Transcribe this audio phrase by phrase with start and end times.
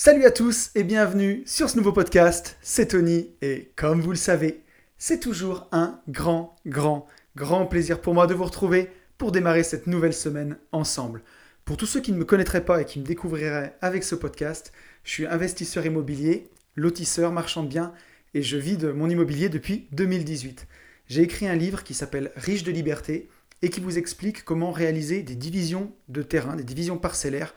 [0.00, 2.56] Salut à tous et bienvenue sur ce nouveau podcast.
[2.62, 4.62] C'est Tony et comme vous le savez,
[4.96, 9.88] c'est toujours un grand, grand, grand plaisir pour moi de vous retrouver pour démarrer cette
[9.88, 11.24] nouvelle semaine ensemble.
[11.64, 14.72] Pour tous ceux qui ne me connaîtraient pas et qui me découvriraient avec ce podcast,
[15.02, 17.92] je suis investisseur immobilier, lotisseur, marchand de biens
[18.34, 20.68] et je vis de mon immobilier depuis 2018.
[21.08, 23.28] J'ai écrit un livre qui s'appelle Riche de liberté
[23.62, 27.52] et qui vous explique comment réaliser des divisions de terrain, des divisions parcellaires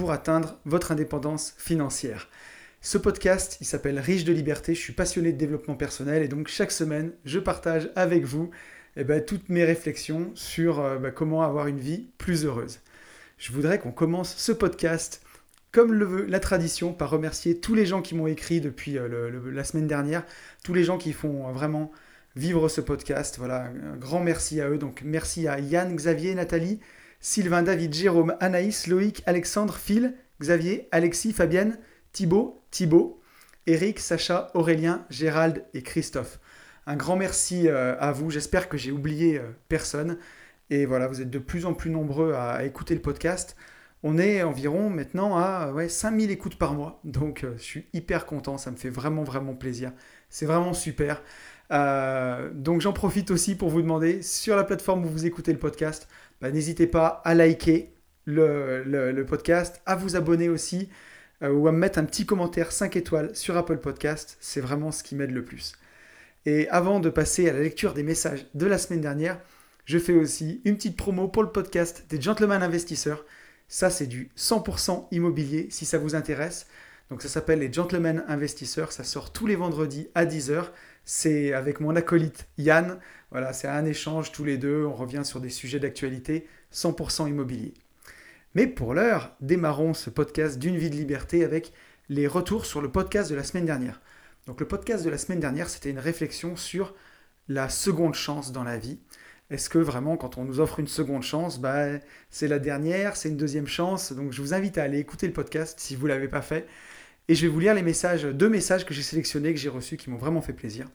[0.00, 2.30] pour atteindre votre indépendance financière.
[2.80, 4.74] Ce podcast, il s'appelle Riche de liberté.
[4.74, 8.50] Je suis passionné de développement personnel et donc chaque semaine, je partage avec vous
[8.96, 12.80] eh ben, toutes mes réflexions sur euh, ben, comment avoir une vie plus heureuse.
[13.36, 15.20] Je voudrais qu'on commence ce podcast
[15.70, 19.30] comme le veut la tradition par remercier tous les gens qui m'ont écrit depuis euh,
[19.52, 20.24] la semaine dernière,
[20.64, 21.92] tous les gens qui font euh, vraiment
[22.36, 23.36] vivre ce podcast.
[23.36, 24.78] Voilà, un grand merci à eux.
[24.78, 26.80] Donc merci à Yann, Xavier, Nathalie,
[27.20, 31.78] Sylvain, David, Jérôme, Anaïs, Loïc, Alexandre, Phil, Xavier, Alexis, Fabienne,
[32.12, 33.20] Thibaut, Thibaut,
[33.66, 36.40] Eric, Sacha, Aurélien, Gérald et Christophe.
[36.86, 38.30] Un grand merci euh, à vous.
[38.30, 40.18] J'espère que j'ai oublié euh, personne.
[40.70, 43.54] Et voilà, vous êtes de plus en plus nombreux à, écouter le podcast.
[44.02, 47.00] On est environ maintenant à ouais, 5000 écoutes par mois.
[47.04, 48.56] Donc euh, je suis hyper content.
[48.56, 49.92] Ça me fait vraiment, vraiment plaisir.
[50.30, 51.22] C'est vraiment super.
[51.70, 56.08] donc j'en profite aussi pour vous demander sur la plateforme où vous écoutez le podcast
[56.40, 57.92] bah, n'hésitez pas à liker
[58.24, 60.88] le, podcast, à vous abonner aussi,
[61.42, 64.36] euh, ou à me mettre un petit commentaire 5 étoiles sur Apple Podcast.
[64.40, 65.74] C'est vraiment ce qui m'aide le plus.
[66.46, 69.38] Et avant de passer à la lecture des messages de la semaine dernière,
[69.84, 73.24] je fais aussi une petite promo pour le podcast des Gentlemen Investisseurs.
[73.68, 76.66] Ça, c'est du 100% immobilier si ça vous intéresse.
[77.10, 78.92] Donc ça s'appelle les Gentlemen Investisseurs.
[78.92, 80.66] Ça sort tous les vendredis à 10h.
[81.04, 82.98] C'est avec mon acolyte Yann.
[83.30, 84.84] Voilà, c'est un échange tous les deux.
[84.84, 87.74] On revient sur des sujets d'actualité 100% immobilier.
[88.54, 91.72] Mais pour l'heure, démarrons ce podcast d'une vie de liberté avec
[92.08, 94.00] les retours sur le podcast de la semaine dernière.
[94.46, 96.94] Donc le podcast de la semaine dernière, c'était une réflexion sur
[97.48, 98.98] la seconde chance dans la vie.
[99.50, 101.98] Est-ce que vraiment, quand on nous offre une seconde chance, bah,
[102.30, 104.12] c'est la dernière, c'est une deuxième chance?
[104.12, 106.66] Donc je vous invite à aller écouter le podcast si vous ne l'avez pas fait.
[107.28, 109.96] Et je vais vous lire les messages, deux messages que j'ai sélectionnés, que j'ai reçus,
[109.96, 110.88] qui m'ont vraiment fait plaisir.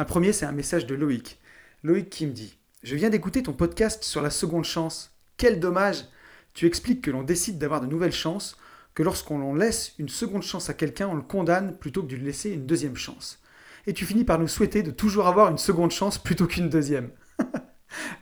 [0.00, 1.38] Un premier, c'est un message de Loïc.
[1.82, 5.14] Loïc qui me dit Je viens d'écouter ton podcast sur la seconde chance.
[5.36, 6.06] Quel dommage
[6.54, 8.56] Tu expliques que l'on décide d'avoir de nouvelles chances,
[8.94, 12.24] que lorsqu'on laisse une seconde chance à quelqu'un, on le condamne plutôt que de lui
[12.24, 13.42] laisser une deuxième chance.
[13.86, 17.10] Et tu finis par nous souhaiter de toujours avoir une seconde chance plutôt qu'une deuxième.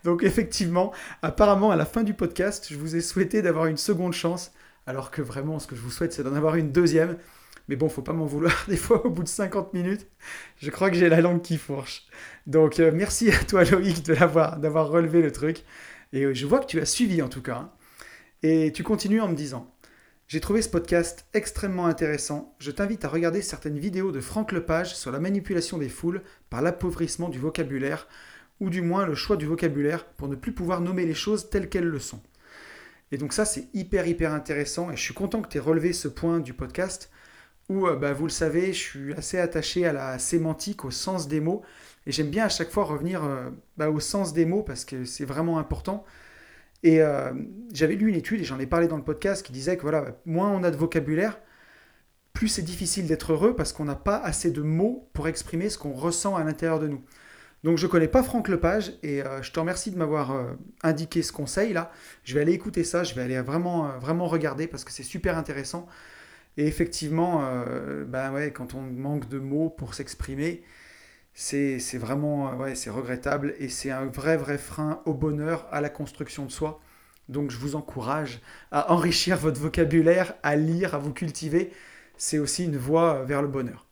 [0.03, 4.15] Donc effectivement, apparemment à la fin du podcast, je vous ai souhaité d'avoir une seconde
[4.15, 4.51] chance,
[4.85, 7.19] alors que vraiment ce que je vous souhaite c'est d'en avoir une deuxième.
[7.69, 10.07] Mais bon, faut pas m'en vouloir des fois au bout de 50 minutes.
[10.61, 12.07] Je crois que j'ai la langue qui fourche.
[12.47, 15.65] Donc euh, merci à toi Loïc d'avoir relevé le truc.
[16.13, 17.57] Et euh, je vois que tu as suivi en tout cas.
[17.57, 17.73] Hein.
[18.43, 19.71] Et tu continues en me disant
[20.29, 22.57] J'ai trouvé ce podcast extrêmement intéressant.
[22.59, 26.63] Je t'invite à regarder certaines vidéos de Franck Lepage sur la manipulation des foules par
[26.63, 28.09] l'appauvrissement du vocabulaire,
[28.61, 31.69] ou du moins le choix du vocabulaire pour ne plus pouvoir nommer les choses telles
[31.69, 32.23] qu'elles le sont.
[33.13, 35.93] Et donc ça c'est hyper hyper intéressant et je suis content que tu aies relevé
[35.93, 37.11] ce point du podcast
[37.69, 41.29] où, euh, bah, vous le savez, je suis assez attaché à la sémantique, au sens
[41.29, 41.63] des mots,
[42.07, 45.05] et j'aime bien à chaque fois revenir euh, bah, au sens des mots parce que
[45.05, 46.05] c'est vraiment important.
[46.83, 47.33] Et euh,
[47.73, 50.17] j'avais lu une étude, et j'en ai parlé dans le podcast, qui disait que voilà,
[50.27, 51.39] moins on a de vocabulaire,
[52.33, 55.79] plus c'est difficile d'être heureux parce qu'on n'a pas assez de mots pour exprimer ce
[55.79, 57.03] qu'on ressent à l'intérieur de nous.
[57.65, 60.47] Donc je ne connais pas Franck Lepage et je te remercie de m'avoir
[60.85, 61.91] indiqué ce conseil là.
[62.23, 65.37] Je vais aller écouter ça, je vais aller vraiment, vraiment regarder parce que c'est super
[65.37, 65.89] intéressant.
[66.57, 70.63] Et effectivement, euh, bah ouais, quand on manque de mots pour s'exprimer,
[71.35, 75.89] c'est vraiment ouais, c'est regrettable et c'est un vrai, vrai frein au bonheur, à la
[75.89, 76.81] construction de soi.
[77.29, 78.41] Donc je vous encourage
[78.73, 81.71] à enrichir votre vocabulaire, à lire, à vous cultiver.
[82.17, 83.87] C'est aussi une voie vers le bonheur.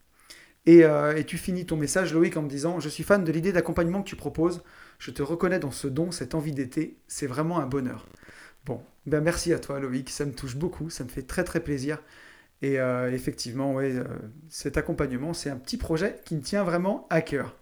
[0.65, 3.31] Et, euh, et, tu finis ton message, Loïc, en me disant Je suis fan de
[3.31, 4.63] l'idée d'accompagnement que tu proposes.
[4.99, 6.97] Je te reconnais dans ce don, cette envie d'été.
[7.07, 8.05] C'est vraiment un bonheur.
[8.65, 10.09] Bon, ben merci à toi, Loïc.
[10.09, 10.89] Ça me touche beaucoup.
[10.89, 11.99] Ça me fait très, très plaisir.
[12.61, 14.03] Et euh, effectivement, euh,
[14.49, 17.55] cet accompagnement, c'est un petit projet qui me tient vraiment à cœur.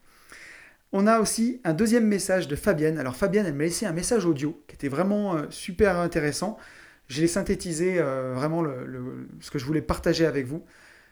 [0.93, 2.97] On a aussi un deuxième message de Fabienne.
[2.97, 6.57] Alors Fabienne, elle m'a laissé un message audio qui était vraiment euh, super intéressant.
[7.07, 8.63] Je l'ai synthétisé vraiment
[9.39, 10.65] ce que je voulais partager avec vous.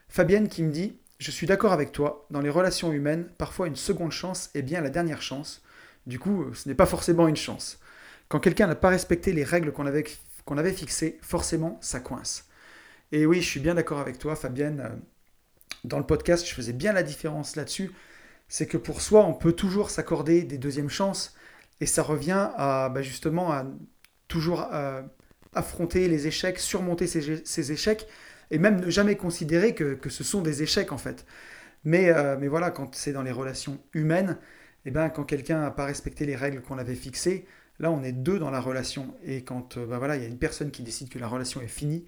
[0.08, 3.76] Fabienne qui me dit Je suis d'accord avec toi, dans les relations humaines, parfois une
[3.76, 5.62] seconde chance est bien la dernière chance.
[6.08, 7.78] Du coup, ce n'est pas forcément une chance.
[8.28, 12.48] Quand quelqu'un n'a pas respecté les règles qu'on avait fixées, forcément, ça coince.
[13.12, 14.80] Et oui, je suis bien d'accord avec toi, Fabienne.
[14.80, 14.88] Euh,
[15.84, 17.90] dans le podcast, je faisais bien la différence là-dessus.
[18.48, 21.34] C'est que pour soi, on peut toujours s'accorder des deuxièmes chances.
[21.80, 23.66] Et ça revient à bah, justement à
[24.28, 25.02] toujours euh,
[25.54, 28.06] affronter les échecs, surmonter ces, échecs
[28.50, 31.26] et même ne jamais considérer que, ce sont des échecs en fait.
[31.84, 34.38] Mais, euh, mais voilà, quand c'est dans les relations humaines,
[34.86, 37.46] eh ben, quand quelqu'un n'a pas respecté les règles qu'on avait fixées,
[37.78, 39.14] là on est deux dans la relation.
[39.24, 42.06] Et quand bah, il y a une personne qui décide que la relation est finie,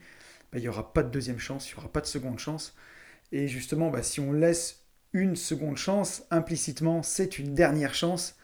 [0.59, 2.75] il n'y aura pas de deuxième chance, il n'y aura pas de seconde chance.
[3.33, 8.37] Et justement, bah, si on laisse une seconde chance, implicitement, c'est une dernière chance.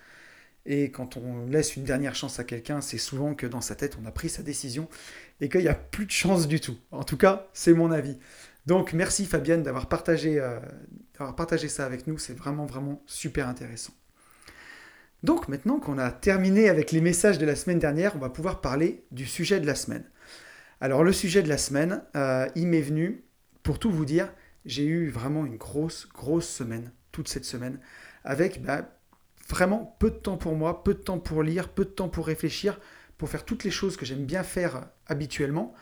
[0.64, 3.98] Et quand on laisse une dernière chance à quelqu'un, c'est souvent que dans sa tête,
[4.00, 4.88] on a pris sa décision
[5.40, 6.78] et qu'il n'y a plus de chance du tout.
[6.92, 8.16] En tout cas, c'est mon avis.
[8.66, 10.60] Donc merci Fabienne d'avoir euh,
[11.36, 12.16] partagé ça avec nous.
[12.18, 13.92] C'est vraiment, vraiment super intéressant.
[15.24, 18.60] Donc maintenant qu'on a terminé avec les messages de la semaine dernière, on va pouvoir
[18.60, 20.04] parler du sujet de la semaine.
[20.82, 23.22] Alors le sujet de la semaine, euh, il m'est venu,
[23.62, 24.32] pour tout vous dire,
[24.64, 27.78] j'ai eu vraiment une grosse, grosse semaine, toute cette semaine,
[28.24, 28.90] avec bah,
[29.48, 32.26] vraiment peu de temps pour moi, peu de temps pour lire, peu de temps pour
[32.26, 32.80] réfléchir,
[33.16, 35.72] pour faire toutes les choses que j'aime bien faire habituellement.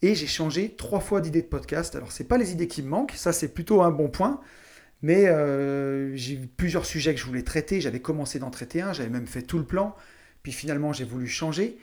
[0.00, 1.94] Et j'ai changé trois fois d'idée de podcast.
[1.94, 4.40] Alors, ce n'est pas les idées qui me manquent, ça c'est plutôt un bon point.
[5.02, 7.82] Mais euh, j'ai eu plusieurs sujets que je voulais traiter.
[7.82, 9.94] J'avais commencé d'en traiter un, j'avais même fait tout le plan.
[10.42, 11.76] Puis finalement, j'ai voulu changer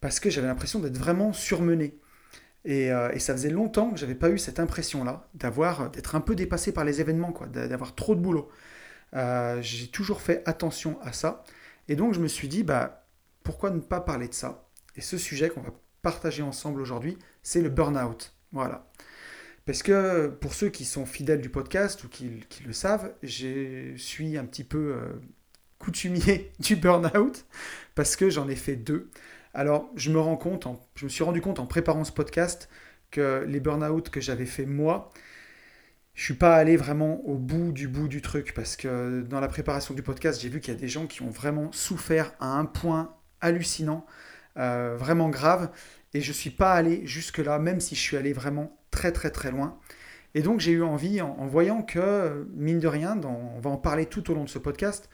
[0.00, 1.98] parce que j'avais l'impression d'être vraiment surmené.
[2.64, 6.20] Et, euh, et, ça faisait longtemps que j'avais pas eu cette impression-là, d'avoir, d'être un
[6.20, 8.50] peu dépassé par les événements, quoi, d'avoir trop de boulot.
[9.14, 11.44] Euh, j'ai toujours fait attention à ça.
[11.88, 13.06] Et donc je me suis dit, bah,
[13.42, 14.68] pourquoi ne pas parler de ça?
[14.96, 15.72] Et ce sujet qu'on va
[16.02, 18.34] partager ensemble aujourd'hui, c'est le burn-out.
[18.52, 18.90] Voilà.
[19.64, 24.38] Parce que pour ceux qui sont fidèles du podcast ou qui, le savent, je suis
[24.38, 25.20] un petit peu euh,
[25.78, 27.44] coutumier du burn-out
[27.94, 29.10] parce que j'en ai fait deux.
[29.58, 32.68] Alors, je me suis rendu compte en préparant ce podcast
[33.10, 35.12] que les burn-out que j'avais fait moi,
[36.14, 39.48] je suis pas allé vraiment au bout du bout du truc parce que dans la
[39.48, 42.56] préparation du podcast, j'ai vu qu'il y a des gens qui ont vraiment souffert à
[42.56, 44.06] un point hallucinant,
[44.58, 45.72] euh, vraiment grave,
[46.14, 49.32] et je suis pas allé jusque là, même si je suis allé vraiment très très
[49.32, 49.76] très loin.
[50.36, 54.06] Et donc j'ai eu envie, en, voyant que, mine de rien, on va en parler
[54.06, 55.10] tout au long de ce podcast,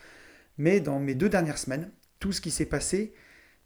[0.58, 3.14] mais dans mes deux dernières semaines, tout ce qui s'est passé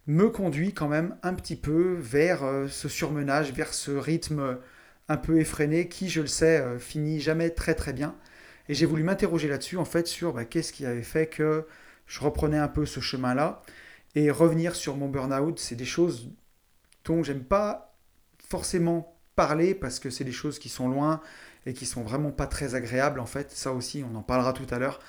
[0.08, 4.58] me conduit quand même un petit peu vers euh, ce surmenage, vers ce rythme
[5.08, 8.14] un peu effréné qui, je le sais, euh, finit jamais très très bien.
[8.69, 11.66] Et j'ai voulu m'interroger là-dessus, en fait, sur bah, qu'est-ce qui avait fait que
[12.06, 13.62] je reprenais un peu ce chemin-là.
[14.14, 16.31] Et revenir sur mon burn-out, c'est des choses
[17.05, 17.94] dont j'aime pas
[18.38, 21.20] forcément parler parce que c'est des choses qui sont loin
[21.66, 23.50] et qui sont vraiment pas très agréables, en fait.
[23.52, 25.00] Ça aussi, on en parlera tout à l'heure.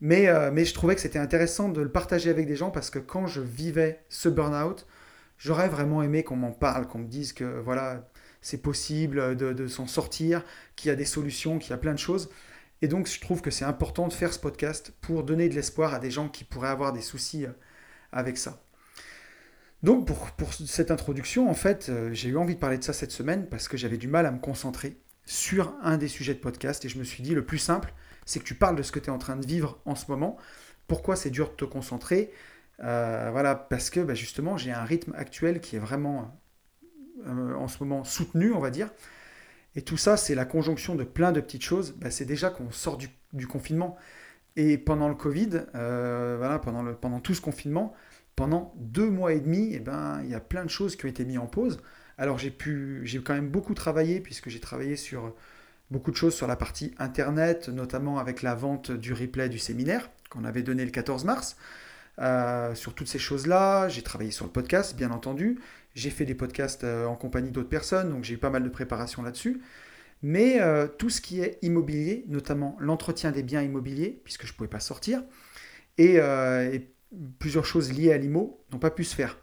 [0.00, 2.90] Mais, euh, mais je trouvais que c'était intéressant de le partager avec des gens parce
[2.90, 4.86] que quand je vivais ce burn-out,
[5.38, 8.06] j'aurais vraiment aimé qu'on m'en parle, qu'on me dise que voilà,
[8.40, 10.44] c'est possible de, s'en sortir,
[10.76, 12.30] qu'il y a des solutions, qu'il y a plein de choses.
[12.82, 15.94] Et donc, je trouve que c'est important de faire ce podcast pour donner de l'espoir
[15.94, 17.50] à des gens qui pourraient avoir des soucis euh,
[18.12, 18.62] avec ça.
[19.82, 22.92] Donc, pour, pour cette introduction, en fait, euh, j'ai eu envie de parler de ça
[22.92, 26.38] cette semaine parce que j'avais du mal à me concentrer sur un des sujets de
[26.38, 27.92] podcast et je me suis dit, le plus simple,
[28.26, 30.10] c'est que tu parles de ce que tu es en train de vivre en ce
[30.10, 30.36] moment.
[30.88, 32.30] Pourquoi c'est dur de te concentrer?
[32.80, 36.38] Euh, Voilà, parce que bah, justement, j'ai un rythme actuel qui est vraiment
[37.26, 38.90] euh, en ce moment soutenu, on va dire.
[39.76, 41.92] Et tout ça, c'est la conjonction de plein de petites choses.
[41.96, 43.96] Bah, c'est déjà qu'on sort du, confinement.
[44.56, 47.94] Et pendant le Covid, euh, voilà, pendant, tout ce confinement,
[48.36, 51.08] pendant deux mois et demi, eh ben, il y a plein de choses qui ont
[51.08, 51.78] été mises en pause.
[52.18, 55.34] Alors j'ai pu, j'ai quand même beaucoup travaillé puisque j'ai travaillé sur
[55.90, 60.10] beaucoup de choses sur la partie internet, notamment avec la vente du replay du séminaire
[60.30, 61.56] qu'on avait donné le 14 mars.
[62.18, 65.60] Euh, sur toutes ces choses-là, j'ai travaillé sur le podcast, bien entendu.
[65.94, 68.68] J'ai fait des podcasts euh, en compagnie d'autres personnes, donc j'ai eu pas mal de
[68.68, 69.60] préparation là-dessus.
[70.22, 74.56] Mais euh, tout ce qui est immobilier, notamment l'entretien des biens immobiliers, puisque je ne
[74.56, 75.22] pouvais pas sortir,
[76.00, 76.90] euh, et,
[77.38, 79.38] plusieurs choses liées à l'IMO n'ont pas pu se faire.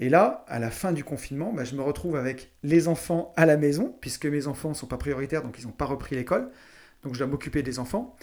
[0.00, 3.44] Et là, à la fin du confinement, bah, je me retrouve avec les enfants à
[3.44, 6.50] la maison, puisque mes enfants ne sont pas prioritaires, donc ils n'ont pas repris l'école.
[7.02, 8.16] Donc je dois m'occuper des enfants.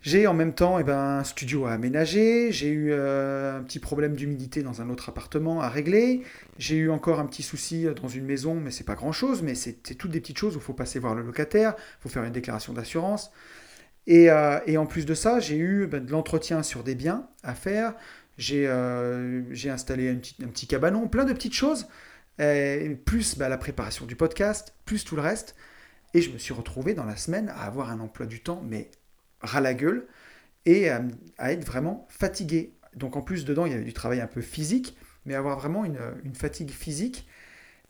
[0.00, 3.80] J'ai en même temps eh ben, un studio à aménager, j'ai eu euh, un petit
[3.80, 6.22] problème d'humidité dans un autre appartement à régler,
[6.56, 9.56] j'ai eu encore un petit souci dans une maison, mais c'est pas grand chose, mais
[9.56, 12.22] c'est toutes des petites choses où il faut passer voir le locataire, il faut faire
[12.22, 13.32] une déclaration d'assurance.
[14.06, 17.54] Et, euh, en plus de ça, j'ai eu ben, de l'entretien sur des biens à
[17.54, 17.94] faire,
[18.38, 21.86] j'ai euh, installé un petit, cabanon, plein de petites choses,
[23.04, 25.56] plus ben, la préparation du podcast, plus tout le reste.
[26.14, 28.90] Et je me suis retrouvé dans la semaine à avoir un emploi du temps, mais
[29.40, 30.06] ras la gueule
[30.64, 31.02] et à,
[31.38, 32.72] être vraiment fatigué.
[32.94, 35.84] Donc en plus dedans, il y avait du travail un peu physique, mais avoir vraiment
[35.84, 35.98] une,
[36.34, 37.26] fatigue physique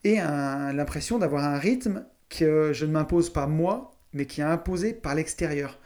[0.03, 4.95] et l'impression d'avoir un rythme que je ne m'impose pas moi, mais qui est imposé
[4.95, 5.79] par l'extérieur.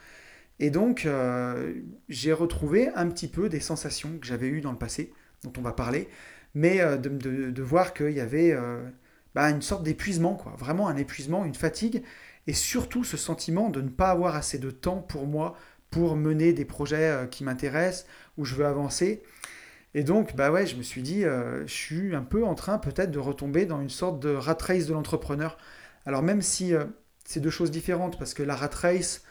[0.62, 1.74] Et donc euh,
[2.08, 5.60] j'ai retrouvé un petit peu des sensations que j'avais eues dans le passé, dont on
[5.60, 6.08] va parler,
[6.54, 8.52] mais euh, de, voir qu'il y avait...
[8.52, 8.80] Euh,
[9.34, 10.54] bah, une sorte d'épuisement, quoi.
[10.58, 12.04] Vraiment un épuisement, une fatigue,
[12.46, 15.56] et surtout ce sentiment de ne pas avoir assez de temps pour moi
[15.90, 19.22] pour mener des projets qui m'intéressent, où je veux avancer.
[19.94, 23.18] Et donc, bah je me suis dit, je suis un peu en train peut-être de
[23.18, 25.56] retomber dans une sorte de rat race de l'entrepreneur.
[26.04, 26.74] Alors même si
[27.24, 29.22] c'est deux choses différentes, parce que la rat race,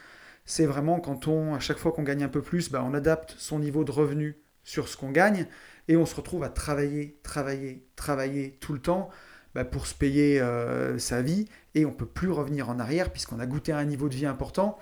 [0.45, 3.35] c'est vraiment quand on, à chaque fois qu'on gagne un peu plus, bah, on adapte
[3.37, 5.47] son niveau de revenu sur ce qu'on gagne,
[5.87, 9.09] et on se retrouve à travailler, travailler, travailler tout le temps
[9.55, 13.39] bah, pour se payer euh, sa vie, et on peut plus revenir en arrière puisqu'on
[13.39, 14.77] a goûté un niveau de vie important,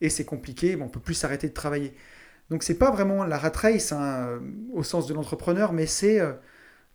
[0.00, 1.94] et c'est compliqué, on on peut plus s'arrêter de travailler.
[2.50, 4.40] Donc c'est pas vraiment la rat race hein, euh,
[4.72, 6.32] au sens de l'entrepreneur, mais c'est euh,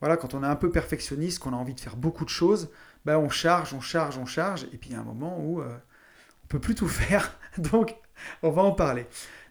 [0.02, 2.70] voilà quand on est un peu perfectionniste, qu'on a envie de faire beaucoup de choses,
[3.06, 5.62] bah, on charge, on charge, on charge, et puis il y a un moment où
[5.62, 7.38] on peut plus tout faire.
[7.72, 7.96] Donc
[8.44, 9.06] on va en parler.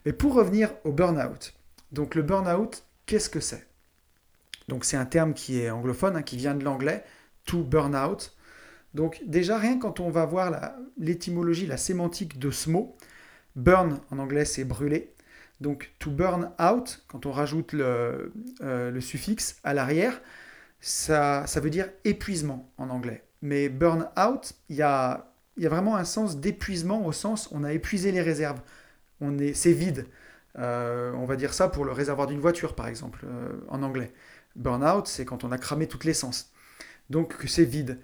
[0.04, 1.54] Mais pour revenir au burn-out.
[1.92, 3.66] Donc le burn-out, qu'est-ce que c'est?
[4.68, 7.04] Donc c'est un terme qui est anglophone, hein, qui vient de l'anglais,
[7.44, 8.36] to burn-out.
[8.94, 12.96] Donc déjà rien quand on va voir l'étymologie, la, sémantique de ce mot,
[13.54, 15.12] burn en anglais c'est brûler.
[15.60, 18.32] Donc to burn out, quand on rajoute le,
[18.62, 20.20] euh, suffixe à l'arrière,
[20.80, 23.22] ça, ça veut dire épuisement en anglais.
[23.42, 27.48] Mais burn out, il y a il y a vraiment un sens d'épuisement au sens
[27.52, 28.60] on a épuisé les réserves.
[29.20, 30.06] On est, c'est vide.
[30.58, 34.12] Euh, on va dire ça pour le réservoir d'une voiture, par exemple, euh, en anglais.
[34.56, 36.52] Burnout, c'est quand on a cramé toute l'essence.
[37.10, 37.98] Donc c'est vide.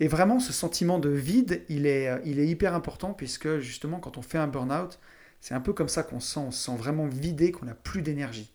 [0.00, 4.00] Et vraiment, ce sentiment de vide, il est, euh, il est hyper important puisque justement,
[4.00, 4.98] quand on fait un burn-out,
[5.40, 6.40] c'est un peu comme ça qu'on sent.
[6.40, 8.52] On se sent vraiment vidé, qu'on n'a plus d'énergie.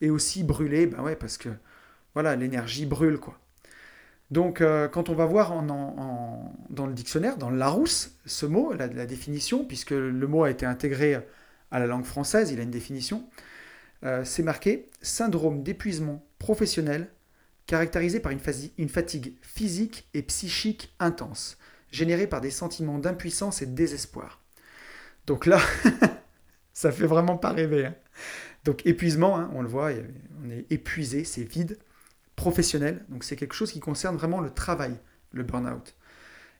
[0.00, 1.50] Et aussi brûlé, ben ouais, parce que
[2.14, 3.38] voilà, l'énergie brûle, quoi.
[4.32, 9.62] Donc, euh, quand on va voir dans le dictionnaire, dans Larousse, ce mot, la, définition,
[9.62, 11.20] puisque le mot a été intégré
[11.70, 13.28] à la langue française, il a une définition,
[14.04, 17.10] euh, c'est marqué syndrome d'épuisement professionnel
[17.66, 18.40] caractérisé par une,
[18.78, 21.58] une, fatigue physique et psychique intense,
[21.90, 24.40] générée par des sentiments d'impuissance et de désespoir.
[25.26, 25.60] Donc là,
[26.72, 27.84] ça fait vraiment pas rêver.
[27.84, 27.94] Hein.
[28.64, 29.90] Donc épuisement, hein, on le voit,
[30.42, 31.76] on est épuisé, c'est vide
[32.42, 33.04] professionnel.
[33.08, 34.96] Donc c'est quelque chose qui concerne vraiment le travail,
[35.30, 35.94] le burn-out.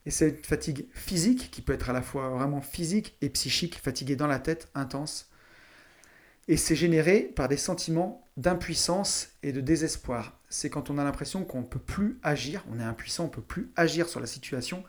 [0.07, 3.81] Et c'est une fatigue physique qui peut être à la fois vraiment physique et psychique,
[3.81, 5.29] fatigué dans la tête, intense.
[6.47, 10.39] Et c'est généré par des sentiments d'impuissance et de désespoir.
[10.49, 13.33] C'est quand on a l'impression qu'on ne peut plus agir, on est impuissant, on ne
[13.33, 14.85] peut plus agir sur la situation.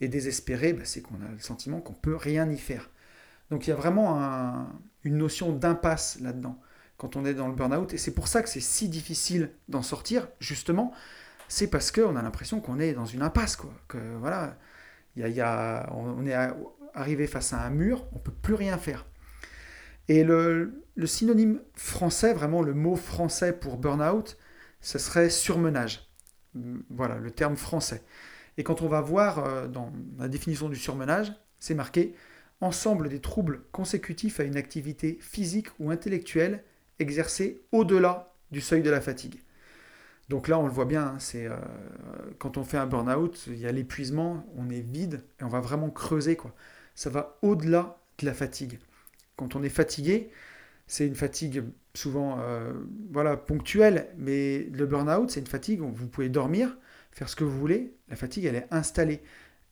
[0.00, 2.90] Et désespéré, bah, c'est qu'on a le sentiment qu'on ne peut rien y faire.
[3.50, 4.68] Donc il y a vraiment
[5.04, 6.58] une notion d'impasse là-dedans
[6.96, 7.92] quand on est dans le burn-out.
[7.94, 10.92] Et c'est pour ça que c'est si difficile d'en sortir, justement.
[11.48, 13.72] C'est parce qu'on a l'impression qu'on est dans une impasse, quoi.
[13.88, 14.56] Que voilà,
[15.16, 16.34] y y a, on est
[16.94, 19.06] arrivé face à un mur, on peut plus rien faire.
[20.08, 24.36] Et le, le synonyme français, vraiment le mot français pour burn-out,
[24.80, 26.08] ce serait surmenage.
[26.90, 28.02] Voilà, le terme français.
[28.56, 32.14] Et quand on va voir euh, dans la définition du surmenage, c'est marqué
[32.60, 36.62] ensemble des troubles consécutifs à une activité physique ou intellectuelle
[36.98, 39.40] exercer au-delà du seuil de la fatigue.
[40.28, 41.56] Donc là, on le voit bien, hein, c'est euh,
[42.38, 45.60] quand on fait un burn-out, il y a l'épuisement, on est vide et on va
[45.60, 46.36] vraiment creuser.
[46.36, 46.54] Quoi.
[46.94, 48.78] Ça va au-delà de la fatigue.
[49.36, 50.30] Quand on est fatigué,
[50.86, 52.72] c'est une fatigue souvent euh,
[53.12, 56.76] voilà, ponctuelle, mais le burn-out, c'est une fatigue où vous pouvez dormir,
[57.12, 57.94] faire ce que vous voulez.
[58.08, 59.22] La fatigue, elle est installée.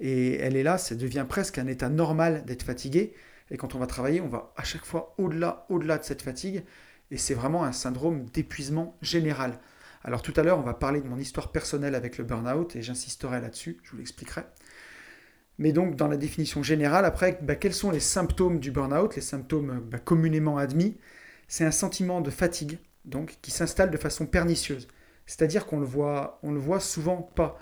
[0.01, 3.15] Et elle est là, ça devient presque un état normal d'être fatigué.
[3.51, 6.65] Et quand on va travailler, on va à chaque fois au-delà, au-delà de cette fatigue.
[7.13, 9.59] Et c'est vraiment un syndrome d'épuisement général.
[10.03, 12.81] Alors tout à l'heure, on va parler de mon histoire personnelle avec le burn-out et
[12.81, 14.45] j'insisterai là-dessus, je vous l'expliquerai.
[15.59, 19.15] Mais donc dans la définition générale, après, bah, quels sont les symptômes du burn-out?
[19.15, 20.99] Les symptômes bah, communément admis,
[21.49, 24.89] c'est un sentiment de fatigue, donc qui s'installe de façon pernicieuse.
[25.27, 27.59] C'est-à-dire qu'on le le voit souvent pas.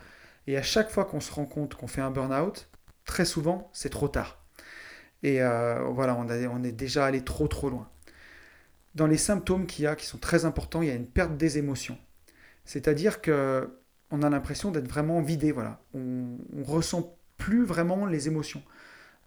[0.46, 2.70] Et à chaque fois qu'on se rend compte qu'on fait un burn-out,
[3.04, 4.44] très souvent, c'est trop tard.
[5.24, 7.90] Et euh, voilà, on, on est déjà allé trop trop loin
[8.94, 11.36] dans les symptômes qu'il y a, qui sont très importants, il y a une perte
[11.36, 11.98] des émotions.
[12.64, 13.76] C'est-à-dire que
[14.10, 15.80] on a l'impression d'être vraiment vidé, voilà.
[15.94, 18.62] On, ne ressent plus vraiment les émotions.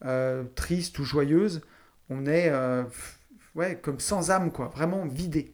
[0.03, 1.61] Euh, tristes ou joyeuses,
[2.09, 2.83] on est euh,
[3.81, 5.53] comme sans âme, quoi, vraiment vidé.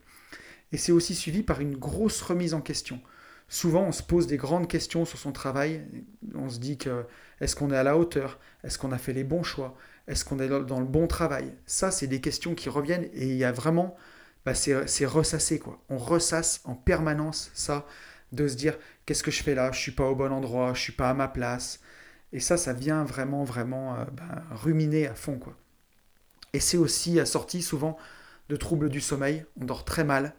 [0.71, 3.01] Et c'est aussi suivi par une grosse remise en question.
[3.47, 5.83] Souvent, on se pose des grandes questions sur son travail.
[6.35, 7.05] On se dit que
[7.41, 8.39] est-ce qu'on est à la hauteur?
[8.63, 9.75] Est-ce qu'on a fait les bons choix?
[10.09, 11.53] Est-ce qu'on est dans le bon travail?
[11.65, 13.95] Ça, c'est des questions qui reviennent et il y a vraiment,
[14.45, 15.81] bah, c'est ressassé quoi.
[15.89, 17.85] On ressasse en permanence ça,
[18.31, 19.71] de se dire qu'est-ce que je fais là?
[19.71, 21.79] Je suis pas au bon endroit, je suis pas à ma place.
[22.33, 25.55] Et ça, ça vient vraiment, vraiment euh, bah, ruminer à fond quoi.
[26.53, 27.97] Et c'est aussi assorti souvent
[28.49, 29.45] de troubles du sommeil.
[29.61, 30.33] On dort très mal,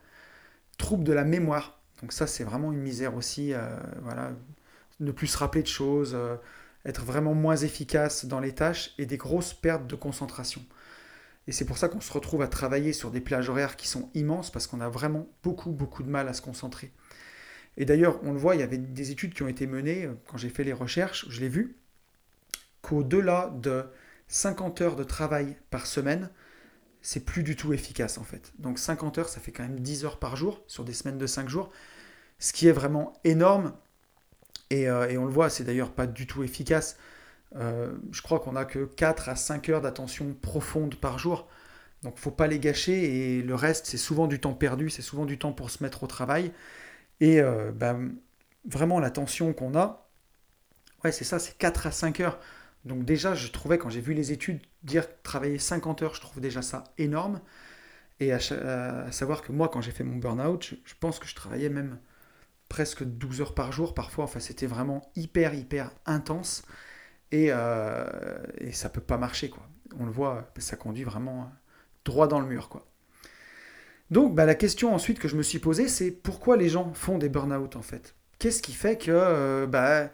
[0.79, 1.81] troubles de la mémoire.
[2.03, 3.55] Donc ça, c'est vraiment une misère aussi.
[3.55, 4.33] Euh, voilà,
[5.01, 6.37] ne plus se rappeler de choses, euh,
[6.85, 10.65] être vraiment moins efficace dans les tâches et des grosses pertes de concentration.
[11.47, 14.11] Et c'est pour ça qu'on se retrouve à travailler sur des plages horaires qui sont
[14.15, 16.93] immenses parce qu'on a vraiment beaucoup, beaucoup de mal à se concentrer.
[17.77, 20.15] Et d'ailleurs, on le voit, il y avait des études qui ont été menées, euh,
[20.27, 21.77] quand j'ai fait les recherches, je l'ai vu,
[22.83, 23.87] qu'au-delà de
[24.29, 26.31] 50 heures de travail par semaine,
[27.03, 28.53] c'est plus du tout efficace en fait.
[28.59, 31.27] Donc 50 heures, ça fait quand même 10 heures par jour sur des semaines de
[31.27, 31.71] 5 jours,
[32.39, 33.73] ce qui est vraiment énorme.
[34.71, 36.97] Et, euh, on le voit, c'est d'ailleurs pas du tout efficace.
[37.57, 41.49] Euh, je crois qu'on n'a que 4 à 5 heures d'attention profonde par jour.
[42.03, 45.27] Donc faut pas les gâcher et le reste, c'est souvent du temps perdu, c'est souvent
[45.27, 46.53] du temps pour se mettre au travail.
[47.21, 48.13] Et euh, ben,
[48.65, 50.09] vraiment l'attention qu'on a,
[51.05, 52.39] ouais c'est ça, c'est 4 à 5 heures.
[52.85, 56.41] Donc déjà, je trouvais, quand j'ai vu les études dire travailler 50 heures, je trouve
[56.41, 57.41] déjà ça énorme.
[58.21, 58.41] Et à,
[59.13, 61.99] savoir que moi, quand j'ai fait mon burn-out, je, pense que je travaillais même
[62.71, 64.25] presque 12 heures par jour parfois.
[64.25, 66.63] Enfin, c'était vraiment hyper, hyper intense.
[67.33, 68.07] Et, euh,
[68.59, 69.69] et ça peut pas marcher, quoi.
[69.99, 71.53] On le voit, ça conduit vraiment
[72.07, 72.87] droit dans le mur, quoi.
[74.11, 77.19] Donc, bah, la question ensuite que je me suis posée, c'est pourquoi les gens font
[77.19, 78.15] des burn-out, en fait?
[78.39, 79.11] Qu'est-ce qui fait que...
[79.11, 80.11] Euh, bah,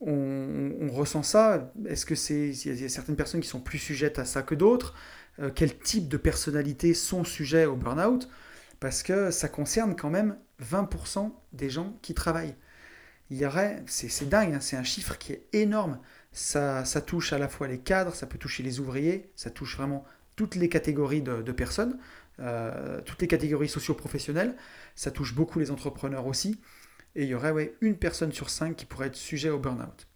[0.00, 1.72] on, ressent ça?
[1.88, 4.54] Est-ce que c'est il y a certaines personnes qui sont plus sujettes à ça que
[4.54, 4.94] d'autres?
[5.40, 8.28] Euh, Quel type de personnalités sont sujets au burn-out?
[8.80, 12.56] Parce que ça concerne quand même 20% des gens qui travaillent.
[13.30, 15.98] Il y aurait, c'est dingue, hein, c'est un chiffre qui est énorme.
[16.32, 19.76] Ça, ça touche à la fois les cadres, ça peut toucher les ouvriers, ça touche
[19.76, 20.04] vraiment
[20.36, 21.98] toutes les catégories de, personnes,
[22.40, 24.54] euh, toutes les catégories socio-professionnelles.
[24.94, 26.60] Ça touche beaucoup les entrepreneurs aussi
[27.16, 30.06] et il y aurait ouais, une personne sur cinq qui pourrait être sujet au burn-out.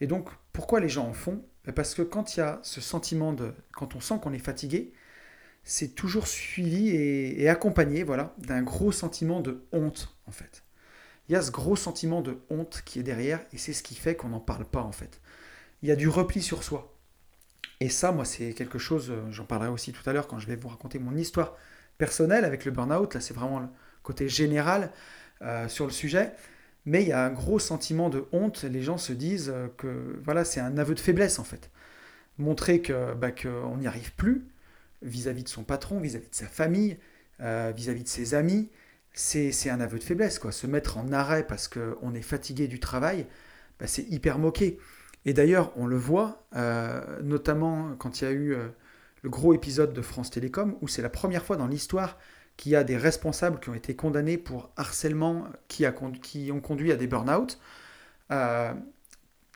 [0.00, 1.44] Et donc, pourquoi les gens en font?
[1.64, 3.52] Ben, Parce que quand il y a ce sentiment de...
[3.72, 4.92] Quand on sent qu'on est fatigué,
[5.70, 10.64] c'est toujours suivi et, accompagné voilà, d'un gros sentiment de honte, en fait.
[11.28, 13.94] Il y a ce gros sentiment de honte qui est derrière, et c'est ce qui
[13.94, 15.20] fait qu'on n'en parle pas, en fait.
[15.82, 16.92] Il y a du repli sur soi.
[17.78, 20.48] Et ça, moi, c'est quelque chose, euh, j'en parlerai aussi tout à l'heure quand je
[20.48, 21.56] vais vous raconter mon histoire
[21.98, 23.14] personnelle avec le burn-out.
[23.14, 23.68] Là, c'est vraiment le
[24.02, 24.90] côté général.
[25.42, 26.32] Euh, sur le sujet.
[26.84, 28.64] Mais il y a un gros sentiment de honte.
[28.64, 31.70] Les gens se disent euh, que voilà, c'est un aveu de faiblesse en fait.
[32.36, 34.49] Montrer que bah, qu'on n'y arrive plus
[35.02, 36.98] vis-à-vis de son patron, vis-à-vis de sa famille,
[37.40, 38.70] euh, vis-à-vis de ses amis,
[39.12, 40.38] c'est un aveu de faiblesse.
[40.38, 40.52] Quoi.
[40.52, 43.26] Se mettre en arrêt parce qu'on est fatigué du travail,
[43.78, 44.78] bah, c'est hyper moqué.
[45.24, 46.46] Et d'ailleurs, on le voit,
[47.22, 48.56] notamment quand il y a eu
[49.22, 52.18] le gros épisode de France Télécom, où c'est la première fois dans l'histoire
[52.56, 56.60] qu'il y a des responsables qui ont été condamnés pour harcèlement qui, a, qui ont
[56.60, 57.58] conduit à des burn-out.
[58.30, 58.74] Euh,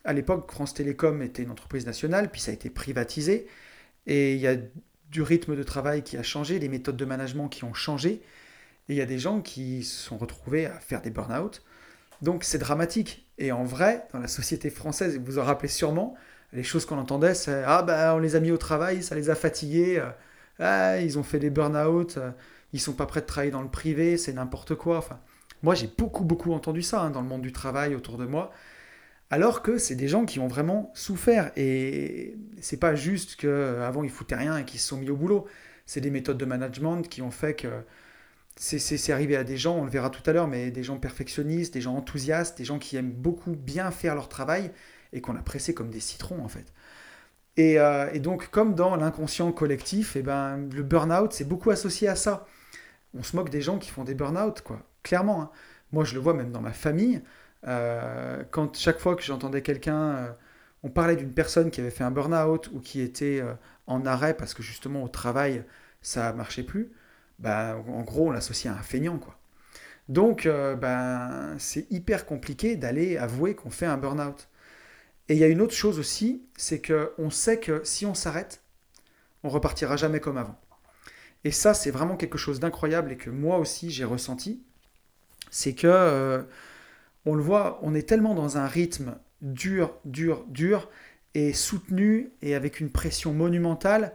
[0.04, 3.46] à l'époque, France Télécom était une entreprise nationale, puis ça a été privatisé,
[4.06, 4.56] et il y a
[5.14, 8.20] du rythme de travail qui a changé, les méthodes de management qui ont changé,
[8.88, 11.62] et il y a des gens qui se sont retrouvés à faire des burn-out.
[12.20, 13.24] Donc c'est dramatique.
[13.38, 16.16] Et en vrai, dans la société française, vous vous en rappelez sûrement,
[16.52, 19.30] les choses qu'on entendait, c'est Ah ben on les a mis au travail, ça les
[19.30, 20.10] a fatigués, euh,
[20.58, 22.18] ah, ils ont fait des burn-out,
[22.72, 24.98] ils sont pas prêts de travailler dans le privé, c'est n'importe quoi.
[24.98, 25.20] Enfin,
[25.62, 28.52] moi, j'ai beaucoup, beaucoup entendu ça hein, dans le monde du travail autour de moi.
[29.34, 31.50] Alors que c'est des gens qui ont vraiment souffert.
[31.56, 35.48] Et c'est pas juste qu'avant ils foutaient rien et qu'ils se sont mis au boulot.
[35.86, 37.68] C'est des méthodes de management qui ont fait que
[38.54, 41.74] c'est arrivé à des gens, on le verra tout à l'heure, mais des gens perfectionnistes,
[41.74, 44.70] des gens enthousiastes, des gens qui aiment beaucoup bien faire leur travail
[45.12, 46.72] et qu'on a pressé comme des citrons en fait.
[47.56, 52.06] Et, euh, donc, comme dans l'inconscient collectif, et eh ben, le burn-out, c'est beaucoup associé
[52.06, 52.46] à ça
[53.18, 54.80] on se moque des gens qui font des burn-out, quoi.
[55.02, 55.42] Clairement.
[55.42, 55.50] Hein.
[55.92, 57.22] Moi, je le vois même dans ma famille.
[57.66, 60.32] Euh, quand chaque fois que j'entendais quelqu'un, euh,
[60.82, 63.54] on parlait d'une personne qui avait fait un burn-out ou qui était euh,
[63.86, 65.64] en arrêt parce que justement au travail
[66.02, 66.92] ça marchait plus,
[67.38, 69.38] bah, en gros on l'associait à un feignant, quoi.
[70.10, 74.48] Donc, ben, c'est hyper compliqué d'aller avouer qu'on fait un burn-out.
[75.30, 78.60] Et il y a une autre chose aussi, c'est qu'on sait que si on s'arrête,
[79.44, 80.58] on repartira jamais comme avant.
[81.44, 84.62] Et ça, c'est vraiment quelque chose d'incroyable et que moi aussi j'ai ressenti.
[85.50, 86.42] C'est que, euh,
[87.26, 90.90] on le voit, on est tellement dans un rythme dur, dur, dur,
[91.34, 94.14] et soutenu, et avec une pression monumentale,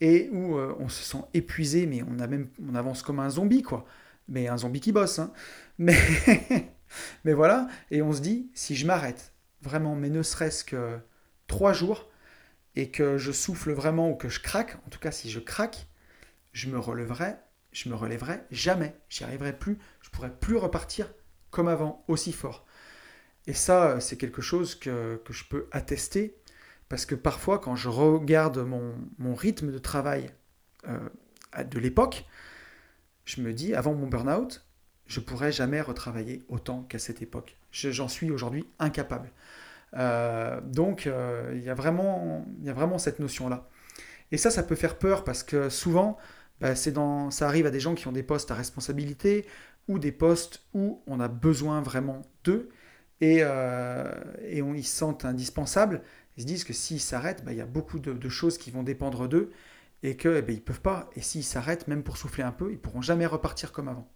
[0.00, 3.30] et où euh, on se sent épuisé, mais on, a même, on avance comme un
[3.30, 3.86] zombie, quoi.
[4.28, 5.18] Mais un zombie qui bosse.
[5.18, 5.32] Hein.
[5.78, 5.96] Mais,
[7.24, 10.98] mais voilà, et on se dit, si je m'arrête, vraiment, mais ne serait-ce que
[11.48, 12.08] trois jours,
[12.76, 15.88] et que je souffle vraiment ou que je craque, en tout cas si je craque,
[16.52, 17.36] je me relèverai,
[17.72, 18.94] je me relèverai jamais.
[19.08, 19.78] J'y arriverai plus.
[20.00, 21.12] Je pourrai plus repartir
[21.64, 22.66] avant, aussi fort.
[23.46, 26.36] Et ça, c'est quelque chose que, je peux attester,
[26.88, 30.30] parce que parfois, quand je regarde mon, rythme de travail
[30.88, 30.98] euh,
[31.64, 32.26] de l'époque,
[33.24, 34.66] je me dis, avant mon burn-out,
[35.06, 37.56] je pourrais jamais retravailler autant qu'à cette époque.
[37.70, 39.30] J'en suis aujourd'hui incapable.
[39.94, 42.44] Euh, donc, euh, il y a vraiment
[42.98, 43.68] cette notion-là.
[44.32, 46.18] Et ça, ça peut faire peur parce que souvent,
[46.60, 49.46] bah, dans, ça arrive à des gens qui ont des postes à responsabilité
[49.88, 52.68] ou des postes où on a besoin vraiment d'eux
[53.20, 54.10] et, euh,
[54.42, 56.02] et on, ils se sentent indispensables.
[56.36, 58.82] Ils se disent que s'ils s'arrêtent, bah, il y a beaucoup de, choses qui vont
[58.82, 59.52] dépendre d'eux
[60.02, 61.08] et qu'ils eh ben, ne peuvent pas.
[61.16, 64.08] Et s'ils s'arrêtent, même pour souffler un peu, ils pourront jamais repartir comme avant.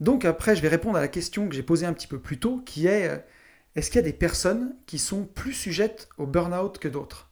[0.00, 2.38] Donc après, je vais répondre à la question que j'ai posée un petit peu plus
[2.38, 3.24] tôt, qui est
[3.78, 7.30] est-ce qu'il y a des personnes qui sont plus sujettes au burn-out que d'autres?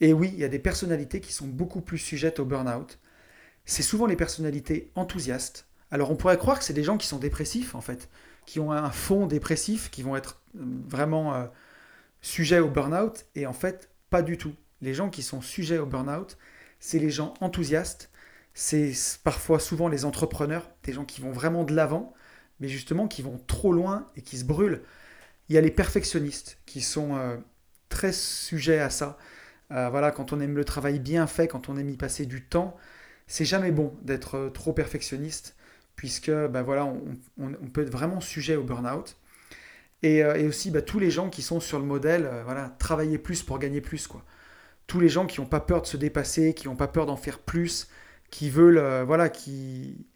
[0.00, 2.98] Et oui, il y a des personnalités qui sont beaucoup plus sujettes au burn-out.
[3.64, 5.67] C'est souvent les personnalités enthousiastes.
[5.90, 8.08] Alors on pourrait croire que c'est des gens qui sont dépressifs en fait,
[8.46, 11.46] qui ont un fond dépressif, qui vont être euh, vraiment euh,
[12.20, 14.54] sujets au burn-out, et en fait pas du tout.
[14.80, 16.36] Les gens qui sont sujets au burn-out,
[16.80, 18.10] c'est les gens enthousiastes,
[18.54, 18.92] c'est
[19.24, 22.14] parfois souvent les entrepreneurs, des gens qui vont vraiment de l'avant,
[22.60, 24.82] mais justement qui vont trop loin et qui se brûlent.
[25.48, 27.36] Il y a les perfectionnistes qui sont euh,
[27.88, 29.18] très sujets à ça.
[29.70, 32.74] Voilà, quand on aime le travail bien fait, quand on aime y passer du temps,
[33.26, 35.57] c'est jamais bon d'être trop perfectionniste,
[35.98, 39.16] puisque ben voilà, on, peut être vraiment sujet au burn-out.
[40.04, 43.58] Et, aussi bah, tous les gens qui sont sur le modèle, voilà, travailler plus pour
[43.58, 44.06] gagner plus.
[44.06, 44.24] Quoi.
[44.86, 47.16] Tous les gens qui n'ont pas peur de se dépasser, qui n'ont pas peur d'en
[47.16, 47.88] faire plus,
[48.30, 50.06] qui veulent, voilà, qui...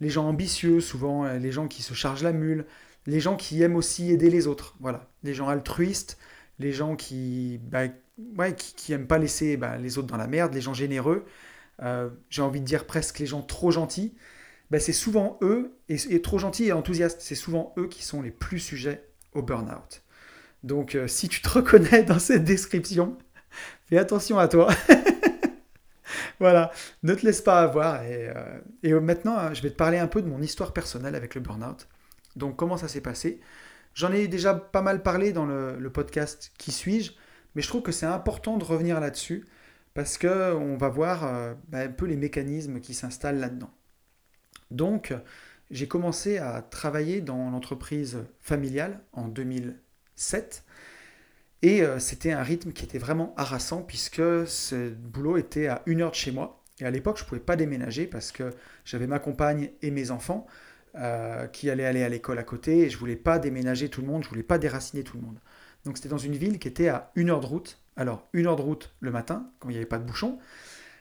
[0.00, 2.64] Les gens ambitieux, souvent, les gens qui se chargent la mule,
[3.06, 4.74] les gens qui aiment aussi aider les autres.
[4.80, 6.16] Voilà, les gens altruistes,
[6.58, 7.84] les gens qui, bah,
[8.88, 11.26] aiment pas laisser bah, les autres dans la merde, les gens généreux.
[11.82, 14.14] Euh, j'ai envie de dire presque les gens trop gentils.
[14.70, 18.30] Bah, c'est souvent eux, et, trop gentils et enthousiastes, c'est souvent eux qui sont les
[18.30, 20.02] plus sujets au burn-out.
[20.64, 23.16] Donc euh, si tu te reconnais dans cette description,
[23.88, 24.68] fais attention à toi.
[26.40, 26.72] voilà,
[27.04, 28.02] ne te laisse pas avoir.
[28.02, 31.34] Et, euh, et maintenant, je vais te parler un peu de mon histoire personnelle avec
[31.36, 31.86] le burn-out.
[32.34, 33.40] Donc comment ça s'est passé?
[33.96, 37.12] J'en ai déjà pas mal parlé dans le, podcast Qui suis-je?
[37.54, 39.46] Mais je trouve que c'est important de revenir là-dessus
[39.94, 43.70] parce qu'on va voir euh, bah, un peu les mécanismes qui s'installent là-dedans.
[44.70, 45.14] Donc
[45.70, 50.64] j'ai commencé à travailler dans l'entreprise familiale en 2007
[51.62, 56.02] et euh, c'était un rythme qui était vraiment harassant puisque ce boulot était à une
[56.02, 56.62] heure de chez moi.
[56.78, 58.52] Et à l'époque, je ne pouvais pas déménager parce que
[58.84, 60.46] j'avais ma compagne et mes enfants.
[60.98, 64.06] Euh, qui allait aller à l'école à côté, et je voulais pas déménager tout le
[64.06, 65.38] monde, je voulais pas déraciner tout le monde.
[65.84, 67.78] Donc c'était dans une ville qui était à une heure de route.
[67.96, 70.38] Alors, une heure de route le matin, quand il n'y avait pas de bouchon,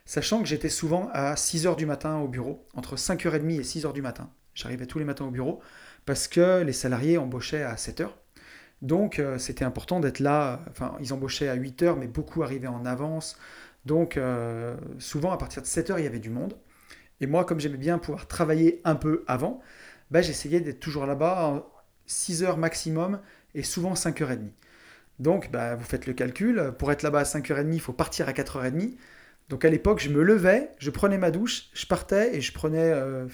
[0.06, 3.86] sachant que j'étais souvent à 6 heures du matin au bureau, entre 5h30 et 6
[3.86, 4.30] heures du matin.
[4.54, 5.62] J'arrivais tous les matins au bureau,
[6.06, 8.18] parce que les salariés embauchaient à 7 heures.
[8.82, 12.68] Donc euh, c'était important d'être là, enfin ils embauchaient à 8 heures, mais beaucoup arrivaient
[12.68, 13.38] en avance.
[13.86, 16.56] Donc euh, souvent à partir de 7 heures, il y avait du monde.
[17.22, 19.62] Et moi, comme j'aimais bien pouvoir travailler un peu avant,
[20.12, 21.68] bah, j'essayais d'être toujours là-bas
[22.06, 23.20] 6 heures maximum
[23.56, 24.50] et souvent 5h30.
[25.20, 28.34] Donc, bah, vous faites le calcul, pour être là-bas à 5h30, il faut partir à
[28.34, 28.96] 4h30.
[29.50, 32.92] Donc à l'époque, je me levais, je prenais ma douche, je partais et je prenais
[32.92, 33.28] euh,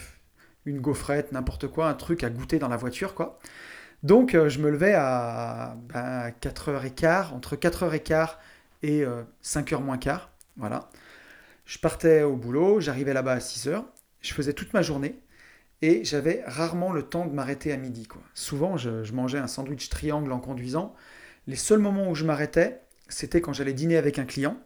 [0.66, 3.40] une gaufrette, n'importe quoi, un truc à goûter dans la voiture, quoi.
[4.04, 5.76] Donc euh, je me levais à
[6.42, 8.30] 4h15, bah, entre 4h15
[8.84, 9.06] et
[9.44, 10.90] 5h euh, moins quart, voilà.
[11.66, 13.84] Je partais au boulot, j'arrivais là-bas à 6h,
[14.22, 15.22] je faisais toute ma journée
[15.82, 18.06] et j'avais rarement le temps de m'arrêter à midi.
[18.08, 18.22] Quoi.
[18.34, 20.96] Souvent, je, mangeais un sandwich triangle en conduisant.
[21.48, 24.58] Les seuls moments où je m'arrêtais, c'était quand j'allais dîner avec un client.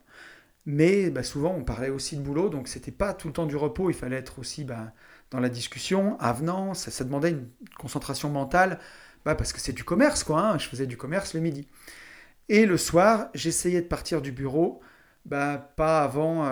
[0.65, 3.55] Mais bah, souvent, on parlait aussi de boulot, donc c'était pas tout le temps du
[3.55, 3.89] repos.
[3.89, 4.93] Il fallait être aussi bah,
[5.31, 6.73] dans la discussion, avenant.
[6.73, 7.47] Ça, demandait une
[7.77, 8.79] concentration mentale,
[9.25, 10.41] bah, parce que c'est du commerce, quoi.
[10.41, 10.57] Hein.
[10.57, 11.67] Je faisais du commerce le midi.
[12.49, 14.81] Et le soir, j'essayais de partir du bureau
[15.27, 16.45] pas avant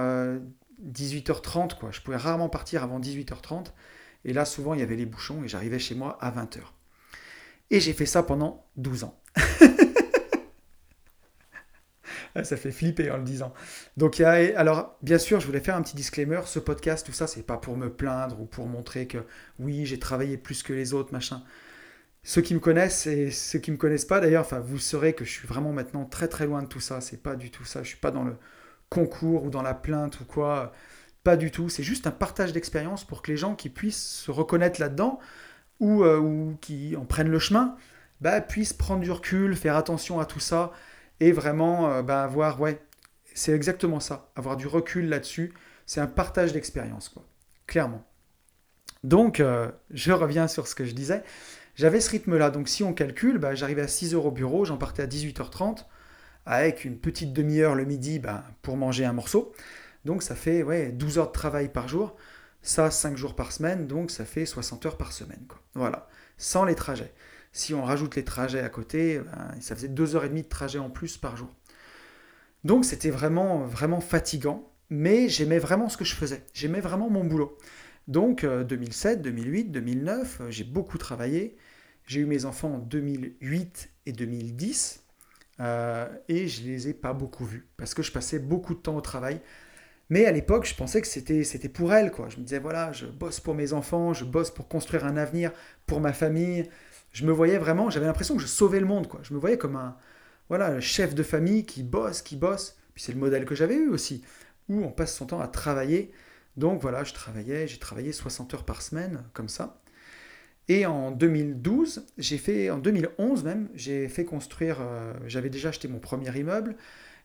[0.81, 1.91] 18h30, euh, quoi.
[1.91, 3.67] Je pouvais rarement partir avant 18h30.
[4.25, 6.59] Et là, souvent, il y avait les bouchons et j'arrivais chez moi à 20h.
[7.69, 9.19] Et j'ai fait ça pendant 12 ans.
[12.43, 13.53] Ça fait flipper en le disant.
[13.97, 16.41] Donc, alors, bien sûr, je voulais faire un petit disclaimer.
[16.45, 19.19] Ce podcast, tout ça, c'est pas pour me plaindre ou pour montrer que
[19.59, 21.43] oui, j'ai travaillé plus que les autres, machin.
[22.23, 25.31] Ceux qui me connaissent et ceux qui me connaissent pas, d'ailleurs, vous saurez que je
[25.31, 27.01] suis vraiment maintenant très très loin de tout ça.
[27.01, 27.83] C'est pas du tout ça.
[27.83, 28.35] Je suis pas dans le
[28.89, 30.73] concours ou dans la plainte ou quoi.
[31.23, 31.69] Pas du tout.
[31.69, 35.19] C'est juste un partage d'expérience pour que les gens qui puissent se reconnaître là-dedans
[35.79, 37.75] ou, euh, qui en prennent le chemin
[38.21, 40.71] bah, puissent prendre du recul, faire attention à tout ça
[41.27, 42.79] et vraiment euh, bah, avoir, ouais,
[43.33, 45.53] c'est exactement ça, avoir du recul là-dessus.
[45.85, 47.25] C'est un partage d'expérience, quoi,
[47.67, 48.05] clairement.
[49.03, 51.23] Donc, euh, je reviens sur ce que je disais.
[51.75, 52.51] J'avais ce rythme-là.
[52.51, 55.85] Donc, si on calcule, bah, j'arrivais à 6 heures au bureau, j'en partais à 18h30
[56.45, 59.53] avec une petite demi-heure le midi ben, pour manger un morceau.
[60.05, 62.15] Donc ça fait ouais, 12 heures de travail par jour,
[62.61, 65.45] ça 5 jours par semaine, donc ça fait 60 heures par semaine.
[65.75, 66.07] Voilà,
[66.37, 67.13] sans les trajets.
[67.53, 70.49] Si on rajoute les trajets à côté, ben, ça faisait deux heures et demie de
[70.49, 71.49] trajet en plus par jour.
[72.63, 76.43] Donc c'était vraiment, vraiment fatigant, mais j'aimais vraiment ce que je faisais.
[76.53, 77.57] J'aimais vraiment mon boulot.
[78.07, 81.55] Donc 2007, 2008, 2009, j'ai beaucoup travaillé.
[82.05, 85.03] J'ai eu mes enfants en 2008 et 2010
[85.59, 88.95] euh, et je les ai pas beaucoup vus parce que je passais beaucoup de temps
[88.95, 89.39] au travail.
[90.09, 92.11] Mais à l'époque, je pensais que c'était, c'était pour elles.
[92.11, 92.27] Quoi.
[92.29, 95.51] Je me disais, voilà, je bosse pour mes enfants, je bosse pour construire un avenir
[95.87, 96.69] pour ma famille.
[97.13, 99.07] Je me voyais vraiment, j'avais l'impression que je sauvais le monde.
[99.07, 99.21] Quoi.
[99.23, 99.95] Je me voyais comme un
[100.49, 102.77] voilà, chef de famille qui bosse, qui bosse.
[102.93, 104.23] Puis c'est le modèle que j'avais eu aussi,
[104.69, 106.11] où on passe son temps à travailler.
[106.57, 109.81] Donc voilà, je travaillais, j'ai travaillé 60 heures par semaine, comme ça.
[110.69, 115.87] Et en 2012, j'ai fait, en 2011 même, j'ai fait construire, euh, j'avais déjà acheté
[115.87, 116.75] mon premier immeuble,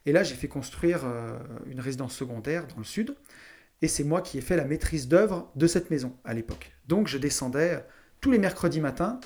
[0.06, 3.14] et là j'ai fait construire euh, une résidence secondaire dans le sud,
[3.80, 6.72] et c'est moi qui ai fait la maîtrise d'œuvre de cette maison à l'époque.
[6.88, 7.84] Donc je descendais
[8.20, 9.20] tous les mercredis matins,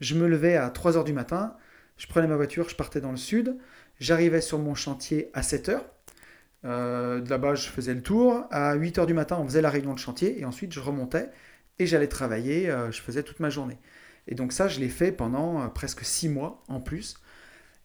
[0.00, 1.56] je me levais à 3h du matin,
[1.96, 3.56] je prenais ma voiture, je partais dans le sud,
[3.98, 5.80] j'arrivais sur mon chantier à 7h,
[6.64, 9.94] euh, de là-bas je faisais le tour, à 8h du matin on faisait la réunion
[9.94, 11.30] de chantier, et ensuite je remontais,
[11.80, 13.78] et j'allais travailler, euh, je faisais toute ma journée.
[14.28, 17.16] Et donc ça, je l'ai fait pendant euh, presque six mois en plus.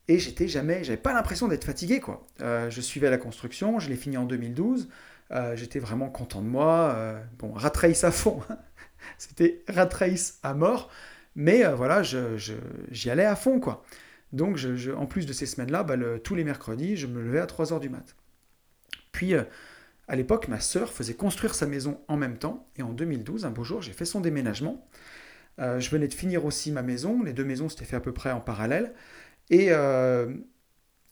[0.07, 2.27] Et j'étais jamais, j'avais pas l'impression d'être fatigué quoi.
[2.41, 4.89] Euh, je suivais la construction, je l'ai fini en 2012.
[5.55, 7.17] j'étais vraiment content de moi.
[7.39, 8.41] bon, rat à fond,
[9.17, 9.89] c'était rat
[10.43, 10.91] à mort.
[11.35, 13.83] Mais voilà, j'y allais à fond quoi.
[14.33, 14.59] Donc
[14.97, 17.89] en plus de ces semaines-là, bah, tous les mercredis, je me levais à 3h du
[17.89, 18.15] mat.
[19.11, 19.33] Puis
[20.07, 23.49] à l'époque, ma sœur faisait construire sa maison en même temps, et en 2012, un
[23.49, 24.87] beau jour, j'ai fait son déménagement.
[25.59, 28.13] Euh, je venais de finir aussi ma maison, les deux maisons s'étaient fait à peu
[28.13, 28.93] près en parallèle,
[29.49, 30.31] et euh,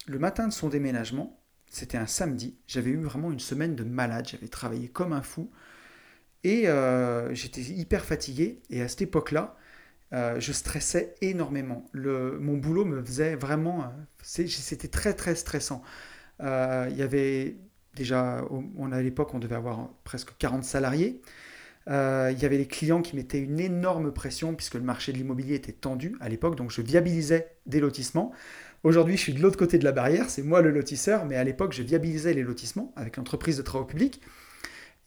[0.06, 4.28] le matin de son déménagement, c'était un samedi, j'avais eu vraiment une semaine de malade,
[4.30, 5.50] j'avais travaillé comme un fou,
[6.44, 9.56] et euh, j'étais hyper fatigué, et à cette époque-là,
[10.14, 11.86] je stressais énormément.
[11.94, 13.92] Mon boulot me faisait vraiment...
[14.22, 15.82] C'était très très stressant.
[16.40, 17.58] Il y avait
[17.96, 18.40] Déjà,
[18.92, 21.22] à l'époque, on devait avoir presque 40 salariés.
[21.90, 25.18] Euh, il y avait les clients qui mettaient une énorme pression puisque le marché de
[25.18, 28.32] l'immobilier était tendu à l'époque, donc je viabilisais des lotissements.
[28.84, 31.44] Aujourd'hui, je suis de l'autre côté de la barrière, c'est moi le lotisseur, mais à
[31.44, 34.22] l'époque, je viabilisais les lotissements avec l'entreprise de travaux publics.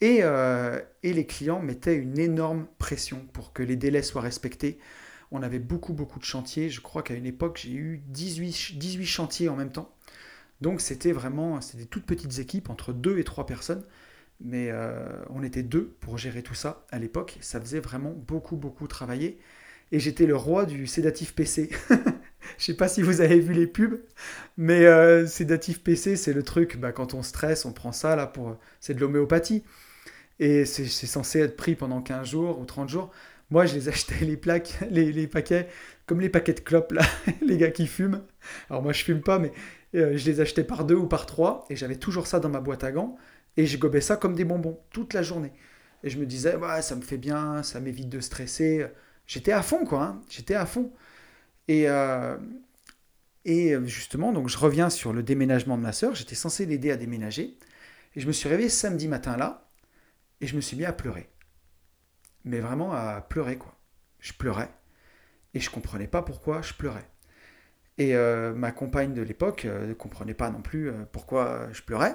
[0.00, 4.78] Et, euh, et, les clients mettaient une énorme pression pour que les délais soient respectés.
[5.30, 6.68] On avait beaucoup, beaucoup de chantiers.
[6.70, 9.94] Je crois qu'à une époque, j'ai eu 18, 18 chantiers en même temps.
[10.60, 13.84] Donc c'était vraiment, c'était des toutes petites équipes, entre deux et trois personnes.
[14.40, 17.38] Mais euh, on était deux pour gérer tout ça à l'époque.
[17.40, 19.38] Ça faisait vraiment beaucoup, beaucoup travailler.
[19.92, 21.70] Et j'étais le roi du sédatif PC.
[22.58, 24.00] Je sais pas si vous avez vu les pubs,
[24.56, 28.26] mais euh, sédatif PC, c'est le truc, bah, quand on stresse, on prend ça là
[28.26, 28.56] pour.
[28.80, 29.64] C'est de l'homéopathie.
[30.38, 33.10] Et c'est censé être pris pendant 15 jours ou 30 jours.
[33.50, 35.68] Moi, je les achetais, les plaques, les, les paquets,
[36.06, 37.02] comme les paquets de clopes, là,
[37.42, 38.22] les gars qui fument.
[38.70, 39.52] Alors moi, je fume pas, mais
[39.94, 42.60] euh, je les achetais par deux ou par trois, et j'avais toujours ça dans ma
[42.60, 43.16] boîte à gants,
[43.56, 45.52] et je gobais ça comme des bonbons toute la journée.
[46.02, 48.86] Et je me disais, ouais, ça me fait bien, ça m'évite de stresser.
[49.26, 50.20] J'étais à fond, quoi, hein.
[50.28, 50.92] j'étais à fond.
[51.68, 52.36] Et, euh,
[53.44, 56.96] et justement, donc je reviens sur le déménagement de ma soeur, j'étais censé l'aider à
[56.96, 57.56] déménager,
[58.16, 59.65] et je me suis réveillé samedi matin là,
[60.40, 61.28] et je me suis mis à pleurer.
[62.44, 63.76] Mais vraiment à pleurer, quoi.
[64.20, 64.70] Je pleurais,
[65.54, 67.08] et je comprenais pas pourquoi je pleurais.
[67.98, 71.82] Et euh, ma compagne de l'époque euh, ne comprenait pas non plus euh, pourquoi je
[71.82, 72.14] pleurais.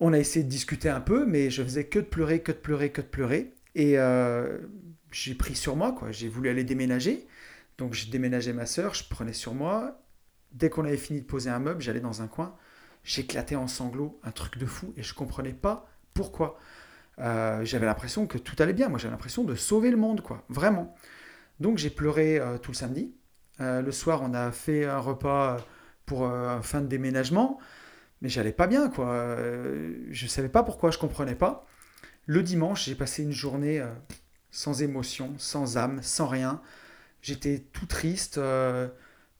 [0.00, 2.56] On a essayé de discuter un peu, mais je faisais que de pleurer, que de
[2.56, 3.52] pleurer, que de pleurer.
[3.74, 3.96] Et
[5.12, 6.10] j'ai pris sur moi, quoi.
[6.10, 7.26] J'ai voulu aller déménager.
[7.76, 10.02] Donc j'ai déménagé ma sœur, je prenais sur moi.
[10.52, 12.56] Dès qu'on avait fini de poser un meuble, j'allais dans un coin.
[13.04, 16.58] J'éclatais en sanglots, un truc de fou, et je comprenais pas pourquoi.
[17.20, 18.88] J'avais l'impression que tout allait bien.
[18.88, 20.44] Moi, j'avais l'impression de sauver le monde, quoi.
[20.48, 20.94] Vraiment.
[21.60, 23.12] Donc j'ai pleuré tout le samedi.
[23.60, 25.58] Euh, le soir, on a fait un repas
[26.06, 27.58] pour euh, un fin de déménagement,
[28.22, 29.10] mais j'allais pas bien, quoi.
[29.10, 31.66] Euh, je savais pas pourquoi, je comprenais pas.
[32.26, 33.82] Le dimanche, j'ai passé une journée
[34.50, 36.62] sans émotion, sans âme, sans rien.
[37.22, 38.40] J'étais tout triste,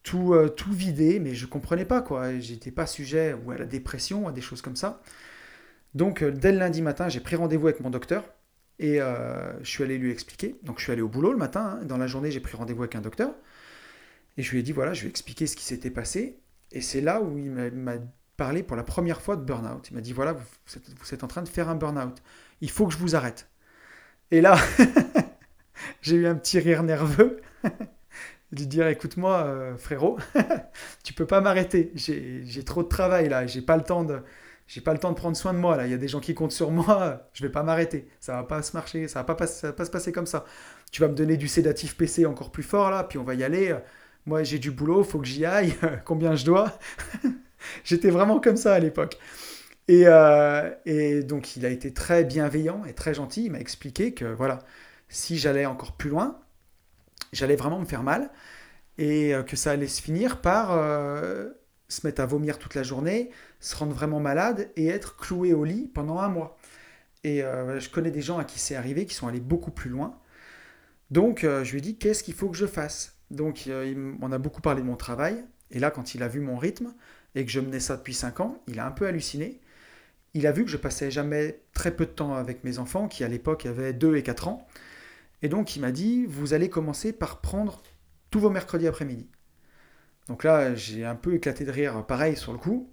[0.02, 2.38] tout, tout vidé, mais je comprenais pas, quoi.
[2.40, 5.02] J'étais pas sujet ou à la dépression, à des choses comme ça.
[5.94, 8.24] Donc, dès le lundi matin, j'ai pris rendez-vous avec mon docteur
[8.78, 10.56] et je suis allé lui expliquer.
[10.62, 11.78] Donc, je suis allé au boulot le matin.
[11.80, 11.84] Hein.
[11.84, 13.34] Dans la journée, j'ai pris rendez-vous avec un docteur.
[14.36, 16.40] Et je lui ai dit, voilà, je lui ai expliqué ce qui s'était passé.
[16.72, 17.94] Et c'est là où il m'a
[18.36, 19.90] parlé pour la première fois de burn-out.
[19.90, 22.22] Il m'a dit, voilà, vous êtes, en train de faire un burn-out.
[22.60, 23.48] Il faut que je vous arrête.
[24.30, 24.56] Et là,
[26.02, 27.40] j'ai eu un petit rire nerveux.
[28.52, 30.18] lui dire, écoute-moi, euh, frérot,
[31.04, 31.92] tu peux pas m'arrêter.
[31.94, 33.46] J'ai trop de travail là.
[33.46, 34.20] J'ai pas le temps de...
[34.70, 35.84] j'ai pas le temps de prendre soin de moi là.
[35.86, 38.08] Il y a des gens qui comptent sur moi, je vais pas m'arrêter.
[38.20, 40.44] Ça va pas se marcher, ça va pas, va pas se passer comme ça.
[40.92, 43.42] Tu vas me donner du sédatif PC encore plus fort là, puis on va y
[43.42, 43.76] aller.
[44.26, 45.74] Moi j'ai du boulot, faut que j'y aille.
[46.04, 46.78] Combien je dois?
[47.84, 49.18] J'étais vraiment comme ça à l'époque.
[49.88, 53.46] Et, euh, et, donc il a été très bienveillant et très gentil.
[53.46, 54.60] Il m'a expliqué que voilà,
[55.08, 56.38] si j'allais encore plus loin,
[57.32, 58.30] j'allais vraiment me faire mal
[58.98, 61.48] et euh, que ça allait se finir par euh,
[61.88, 63.30] se mettre à vomir toute la journée,
[63.60, 66.58] se rendre vraiment malade et être cloué au lit pendant un mois.
[67.22, 69.90] Et euh, je connais des gens à qui c'est arrivé, qui sont allés beaucoup plus
[69.90, 70.18] loin.
[71.10, 73.16] Donc je lui ai dit, qu'est-ce qu'il faut que je fasse?
[73.30, 73.68] Donc
[74.22, 75.44] on a beaucoup parlé de mon travail.
[75.70, 76.94] Et là, quand il a vu mon rythme
[77.34, 79.60] et que je menais ça depuis 5 ans, il a un peu halluciné.
[80.34, 83.24] Il a vu que je passais jamais très peu de temps avec mes enfants, qui
[83.24, 84.66] à l'époque avaient 2 et 4 ans.
[85.42, 87.82] Et donc il m'a dit, vous allez commencer par prendre
[88.30, 89.28] tous vos mercredis après-midi.
[90.28, 92.88] Donc là, j'ai un peu éclaté de rire, pareil sur le coup,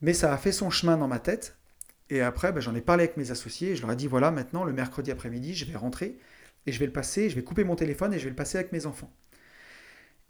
[0.00, 1.56] mais ça a fait son chemin dans ma tête.
[2.10, 4.64] Et après, ben, j'en ai parlé avec mes associés, je leur ai dit, voilà, maintenant,
[4.64, 6.18] le mercredi après-midi, je vais rentrer,
[6.66, 8.58] et je vais le passer, je vais couper mon téléphone, et je vais le passer
[8.58, 9.12] avec mes enfants.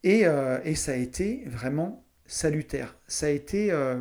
[0.03, 2.97] Et, euh, ça a été vraiment salutaire.
[3.07, 3.71] Ça a été...
[3.73, 4.01] Euh,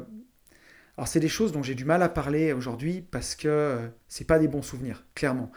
[0.97, 4.25] alors c'est des choses dont j'ai du mal à parler aujourd'hui, parce que euh, c'est
[4.25, 5.51] pas des bons souvenirs, clairement.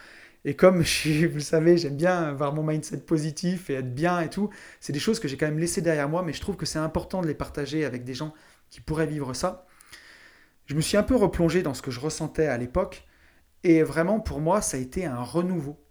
[0.44, 4.28] Et comme vous le savez, j'aime bien avoir mon mindset positif et être bien et
[4.30, 6.66] tout, c'est des choses que j'ai quand même laissées derrière moi, mais je trouve que
[6.66, 8.34] c'est important de les partager avec des gens
[8.70, 9.66] qui pourraient vivre ça.
[10.70, 13.04] Je me suis un peu replongé dans ce que je ressentais à l'époque,
[13.64, 15.84] et vraiment pour moi, ça a été un renouveau.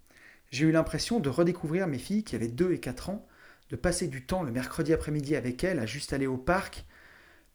[0.51, 3.27] J'ai eu l'impression de redécouvrir mes filles qui avaient 2 et 4 ans,
[3.71, 6.85] de passer du temps le mercredi après-midi avec elles, à juste aller au parc.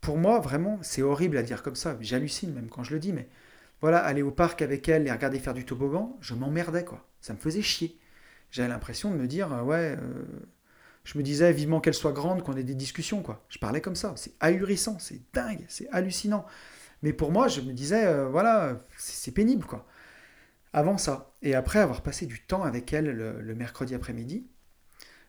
[0.02, 3.14] Pour moi, vraiment, c'est horrible à dire comme ça, j'hallucine même quand je le dis,
[3.14, 3.30] mais
[3.80, 7.08] voilà, aller au parc avec elle et regarder faire du toboggan, je m'emmerdais, quoi.
[7.22, 7.98] Ça me faisait chier.
[8.50, 10.24] J'avais l'impression de me dire, euh, ouais, euh,
[11.04, 13.46] je me disais vivement qu'elle soit grande, qu'on ait des discussions, quoi.
[13.48, 14.12] Je parlais comme ça.
[14.16, 16.44] C'est ahurissant, c'est dingue, c'est hallucinant.
[17.04, 19.86] Mais pour moi, je me disais, euh, voilà, c'est pénible, quoi.
[20.72, 21.32] Avant ça.
[21.42, 24.48] Et après avoir passé du temps avec elle le, mercredi après-midi,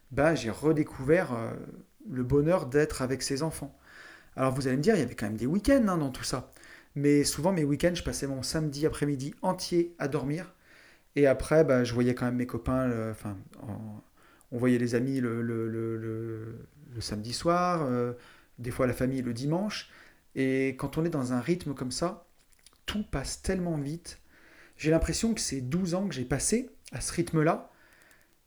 [0.10, 1.38] bah, j'ai redécouvert
[2.10, 3.78] le bonheur d'être avec ses enfants.
[4.36, 6.24] Alors vous allez me dire, il y avait quand même des week-ends hein, dans tout
[6.24, 6.52] ça.
[6.96, 10.54] Mais souvent, mes week-ends, je passais mon samedi après-midi entier à dormir.
[11.16, 13.12] Et après, bah, je voyais quand même mes copains.
[13.12, 13.38] enfin,
[14.52, 18.14] on voyait les amis le, le, samedi soir, euh,
[18.58, 19.92] des fois la famille le dimanche.
[20.36, 22.28] Et quand on est dans un rythme comme ça,
[22.86, 24.19] tout passe tellement vite.
[24.78, 27.71] J'ai l'impression que ces 12 ans que j'ai passés à ce rythme-là,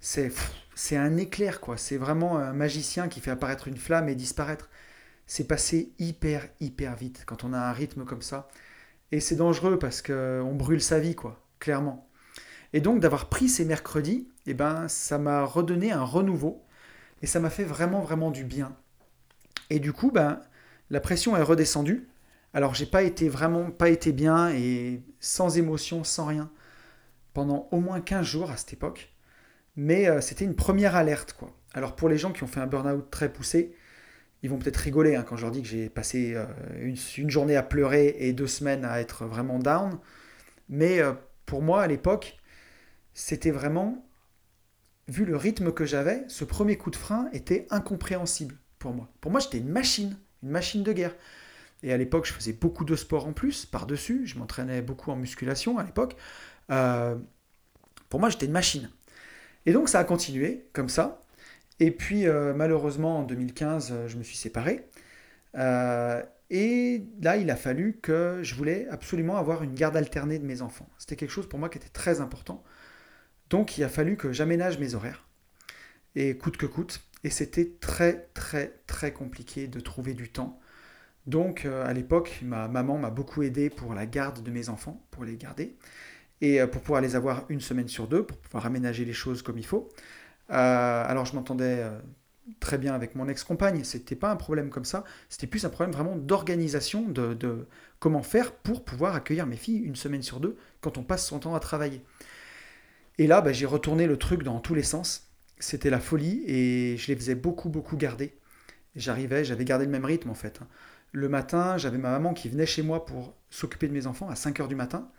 [0.00, 0.32] c'est,
[0.74, 1.76] c'est un éclair, quoi.
[1.76, 4.68] C'est vraiment un magicien qui fait apparaître une flamme et disparaître
[5.28, 8.48] c'est passé hyper, hyper vite quand on a un rythme comme ça.
[9.12, 12.08] Et c'est dangereux parce qu'on brûle sa vie, quoi, clairement.
[12.72, 16.64] Et donc d'avoir pris ces mercredis, eh ben, ça m'a redonné un renouveau
[17.22, 18.74] et ça m'a fait vraiment, vraiment du bien.
[19.70, 20.40] Et du coup, ben,
[20.90, 22.08] la pression est redescendue.
[22.54, 26.50] Alors j'ai pas été vraiment pas été bien et sans émotion, sans rien
[27.34, 29.12] pendant au moins 15 jours à cette époque.
[29.76, 31.54] Mais euh, c'était une première alerte quoi.
[31.72, 33.76] Alors pour les gens qui ont fait un burn-out très poussé,
[34.42, 36.46] ils vont peut-être rigoler hein, quand je leur dis que j'ai passé euh,
[36.80, 39.98] une, journée à pleurer et deux semaines à être vraiment down.
[40.68, 41.12] Mais euh,
[41.46, 42.38] pour moi, à l'époque,
[43.14, 44.04] c'était vraiment,
[45.08, 49.08] vu le rythme que j'avais, ce premier coup de frein était incompréhensible pour moi.
[49.20, 51.14] Pour moi, j'étais une machine, une machine de guerre.
[51.82, 54.26] Et à l'époque, je faisais beaucoup de sport en plus, par-dessus.
[54.26, 56.16] Je m'entraînais beaucoup en musculation à l'époque.
[56.70, 57.16] Euh,
[58.08, 58.90] pour moi, j'étais une machine.
[59.66, 61.24] Et donc, ça a continué comme ça.
[61.80, 64.88] Et puis, euh, malheureusement, en 2015, euh, je me suis séparé.
[65.56, 70.44] Euh, et là, il a fallu que je voulais absolument avoir une garde alternée de
[70.46, 70.88] mes enfants.
[70.98, 72.64] C'était quelque chose pour moi qui était très important.
[73.50, 75.26] Donc, il a fallu que j'aménage mes horaires.
[76.14, 77.00] Et coûte que coûte.
[77.24, 80.60] Et c'était très, très, très compliqué de trouver du temps.
[81.26, 85.24] Donc, à l'époque, ma maman m'a beaucoup aidé pour la garde de mes enfants, pour
[85.24, 85.76] les garder.
[86.40, 89.58] Et pour pouvoir les avoir une semaine sur deux, pour pouvoir aménager les choses comme
[89.58, 89.90] il faut.
[90.50, 91.98] Euh, alors je m'entendais euh,
[92.60, 95.92] très bien avec mon ex-compagne, c'était pas un problème comme ça, c'était plus un problème
[95.92, 97.66] vraiment d'organisation, de,
[97.98, 101.38] comment faire pour pouvoir accueillir mes filles une semaine sur deux quand on passe son
[101.38, 102.02] temps à travailler.
[103.18, 105.27] Et là, bah, j'ai retourné le truc dans tous les sens.
[105.60, 108.34] C'était la folie et je les faisais beaucoup, beaucoup garder.
[108.96, 110.60] J'arrivais, j'avais gardé le même rythme en fait.
[110.62, 110.68] Hein.
[111.12, 114.34] Le matin, j'avais ma maman qui venait chez moi pour s'occuper de mes enfants à
[114.34, 115.10] 5h du matin.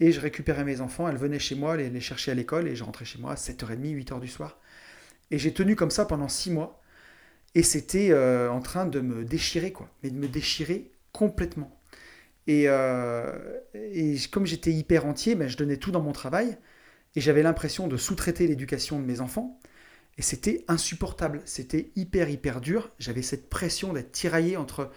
[0.00, 2.74] Et je récupérais mes enfants, elle venait chez moi, les, les chercher à l'école, et
[2.76, 4.58] je rentrais chez moi à 7h30, 8h du soir.
[5.30, 6.82] Et j'ai tenu comme ça pendant six mois.
[7.54, 9.90] Et c'était euh, en train de me déchirer, quoi.
[10.02, 11.80] Mais de me déchirer complètement.
[12.46, 16.58] Et, euh, et comme j'étais hyper entier, ben, je donnais tout dans mon travail.
[17.14, 19.60] Et j'avais l'impression de sous-traiter l'éducation de mes enfants.
[20.18, 21.40] Et c'était insupportable.
[21.44, 22.90] C'était hyper, hyper dur.
[22.98, 24.90] J'avais cette pression d'être tiraillé entre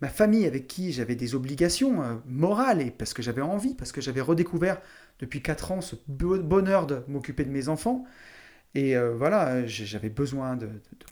[0.00, 3.92] ma famille avec qui j'avais des obligations euh, morales et parce que j'avais envie, parce
[3.92, 4.80] que j'avais redécouvert
[5.18, 8.04] depuis 4 ans ce bonheur de m'occuper de mes enfants.
[8.74, 10.68] Et euh, voilà, j'avais besoin de,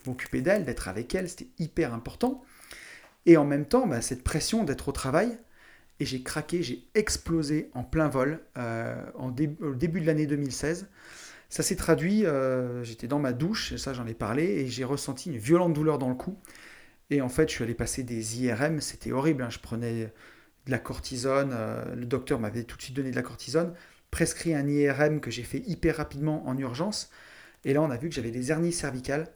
[0.07, 2.43] m'occuper d'elle, d'être avec elle, c'était hyper important.
[3.25, 5.39] Et en même temps, bah, cette pression d'être au travail,
[5.99, 10.89] et j'ai craqué, j'ai explosé en plein vol euh, au début de l'année 2016.
[11.51, 12.25] Ça s'est traduit,
[12.83, 16.09] j'étais dans ma douche, ça j'en ai parlé, et j'ai ressenti une violente douleur dans
[16.09, 16.39] le cou.
[17.11, 19.43] Et en fait, je suis allé passer des IRM, c'était horrible.
[19.43, 19.51] Hein.
[19.51, 20.13] Je prenais
[20.67, 23.75] de la cortisone, euh, le docteur m'avait tout de suite donné de la cortisone,
[24.11, 27.11] prescrit un IRM que j'ai fait hyper rapidement en urgence.
[27.65, 29.29] Et là, on a vu que j'avais des hernies cervicales.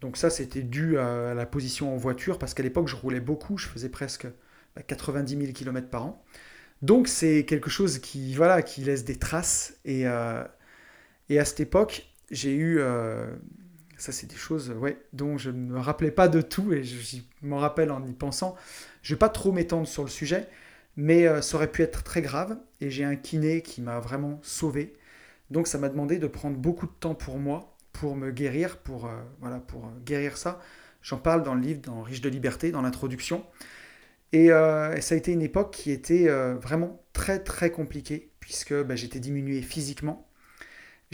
[0.00, 3.58] Donc ça, c'était dû à la position en voiture, parce qu'à l'époque, je roulais beaucoup,
[3.58, 4.26] je faisais presque
[4.86, 6.24] 90 000 km par an.
[6.82, 9.74] Donc c'est quelque chose qui, voilà, qui laisse des traces.
[9.84, 10.44] Et, euh,
[11.28, 13.34] et à cette époque, j'ai eu euh,
[13.96, 17.18] ça, c'est des choses ouais, dont je ne me rappelais pas de tout et je,
[17.42, 18.56] m'en rappelle en y pensant.
[19.02, 20.48] Je ne vais pas trop m'étendre sur le sujet,
[20.96, 24.40] mais euh, ça aurait pu être très grave et j'ai un kiné qui m'a vraiment
[24.42, 24.94] sauvé.
[25.50, 29.06] Donc ça m'a demandé de prendre beaucoup de temps pour moi, pour me guérir, pour,
[29.06, 30.60] euh, voilà, pour guérir ça.
[31.02, 33.44] J'en parle dans le livre, dans Riche de liberté, dans l'introduction.
[34.32, 39.20] Et, ça a été une époque qui était vraiment très très compliquée, puisque bah, j'étais
[39.20, 40.26] diminué physiquement,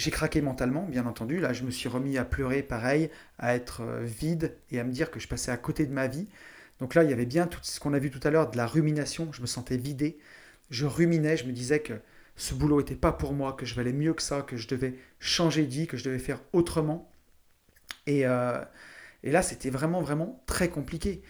[0.01, 1.41] j'ai craqué mentalement, bien entendu.
[1.41, 4.93] Là, je me suis remis à pleurer, pareil, à être euh, vide et à me
[4.93, 6.27] dire que je passais à côté de ma vie.
[6.79, 8.57] Donc là, il y avait bien tout ce qu'on a vu tout à l'heure de
[8.57, 9.31] la rumination.
[9.31, 10.19] Je me sentais vidé.
[10.71, 11.37] Je ruminais.
[11.37, 11.93] Je me disais que
[12.37, 14.95] ce boulot n'était pas pour moi, que je valais mieux que ça, que je devais
[15.19, 17.13] changer de vie, que je devais faire autrement.
[18.07, 18.59] Et, euh,
[19.23, 21.21] là, c'était vraiment, vraiment très compliqué.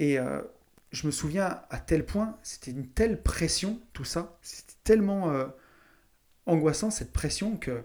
[0.00, 0.42] Et euh,
[0.90, 4.36] je me souviens à tel point, c'était une telle pression, tout ça.
[4.42, 5.32] C'était tellement
[6.46, 7.84] angoissant, cette pression, que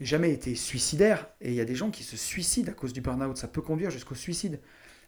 [0.00, 3.00] jamais été suicidaire, et il y a des gens qui se suicident à cause du
[3.00, 4.60] burn-out, ça peut conduire jusqu'au suicide.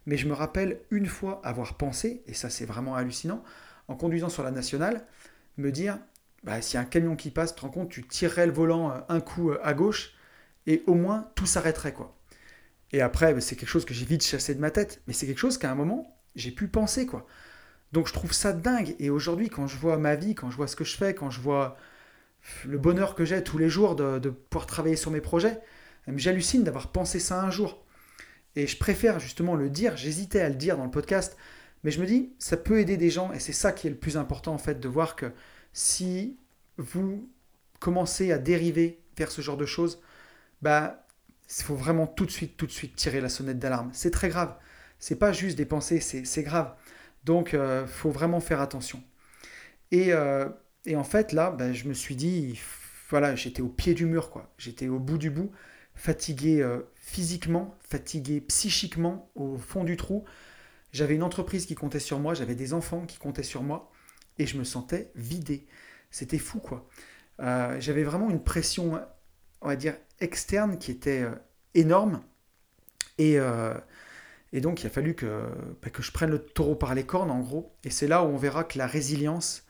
[0.07, 3.43] Mais je me rappelle une fois avoir pensé, et ça c'est vraiment hallucinant,
[3.89, 5.07] en conduisant sur la nationale,
[5.57, 5.99] me dire,
[6.45, 8.53] bah, s'il y a un camion qui passe, tu te rends compte, tu tirerais le
[8.53, 10.15] volant euh, un coup euh, à gauche,
[10.67, 11.93] et au moins tout s'arrêterait.
[11.93, 12.17] quoi.
[12.93, 15.27] Et après, bah, c'est quelque chose que j'ai vite chassé de ma tête, mais c'est
[15.27, 17.07] quelque chose qu'à un moment, j'ai pu penser.
[17.07, 17.27] quoi.
[17.93, 20.67] Donc je trouve ça dingue, et aujourd'hui, quand je vois ma vie, quand je vois
[20.67, 21.77] ce que je fais, quand je vois
[22.65, 25.61] le bonheur que j'ai tous les jours de, pouvoir travailler sur mes projets.
[26.09, 27.85] J'hallucine d'avoir pensé ça un jour.
[28.57, 31.37] Et je préfère justement le dire, j'hésitais à le dire dans le podcast,
[31.85, 33.97] mais je me dis, ça peut aider des gens, et c'est ça qui est le
[33.97, 35.33] plus important en fait, de voir que
[35.73, 36.37] si
[36.77, 37.29] vous
[37.81, 40.03] commencez à dériver vers ce genre de choses,
[40.61, 41.07] bah,
[41.59, 43.91] il faut vraiment tout de suite, tout de suite tirer la sonnette d'alarme.
[43.93, 44.55] C'est très grave.
[44.99, 46.75] C'est pas juste des pensées, c'est grave.
[47.25, 49.03] Donc, il euh, faut vraiment faire attention.
[49.91, 50.49] Et euh,
[50.85, 52.61] et en fait, là, ben, je me suis dit,
[53.09, 54.53] voilà, j'étais au pied du mur, quoi.
[54.59, 55.53] J'étais au bout du bout,
[55.95, 60.25] fatigué euh, physiquement, fatigué psychiquement, au fond du trou.
[60.93, 63.93] J'avais une entreprise qui comptait sur moi, j'avais des enfants qui comptaient sur moi,
[64.39, 65.67] et je me sentais vidé.
[66.11, 66.89] C'était fou, quoi.
[67.41, 69.01] Euh, j'avais vraiment une pression,
[69.61, 71.35] on va dire, externe qui était euh,
[71.75, 72.23] énorme.
[73.19, 73.39] Et,
[74.53, 75.47] et, donc, il a fallu que,
[75.81, 77.77] ben, que je prenne le taureau par les cornes, en gros.
[77.85, 79.65] Et c'est là où on verra que la résilience,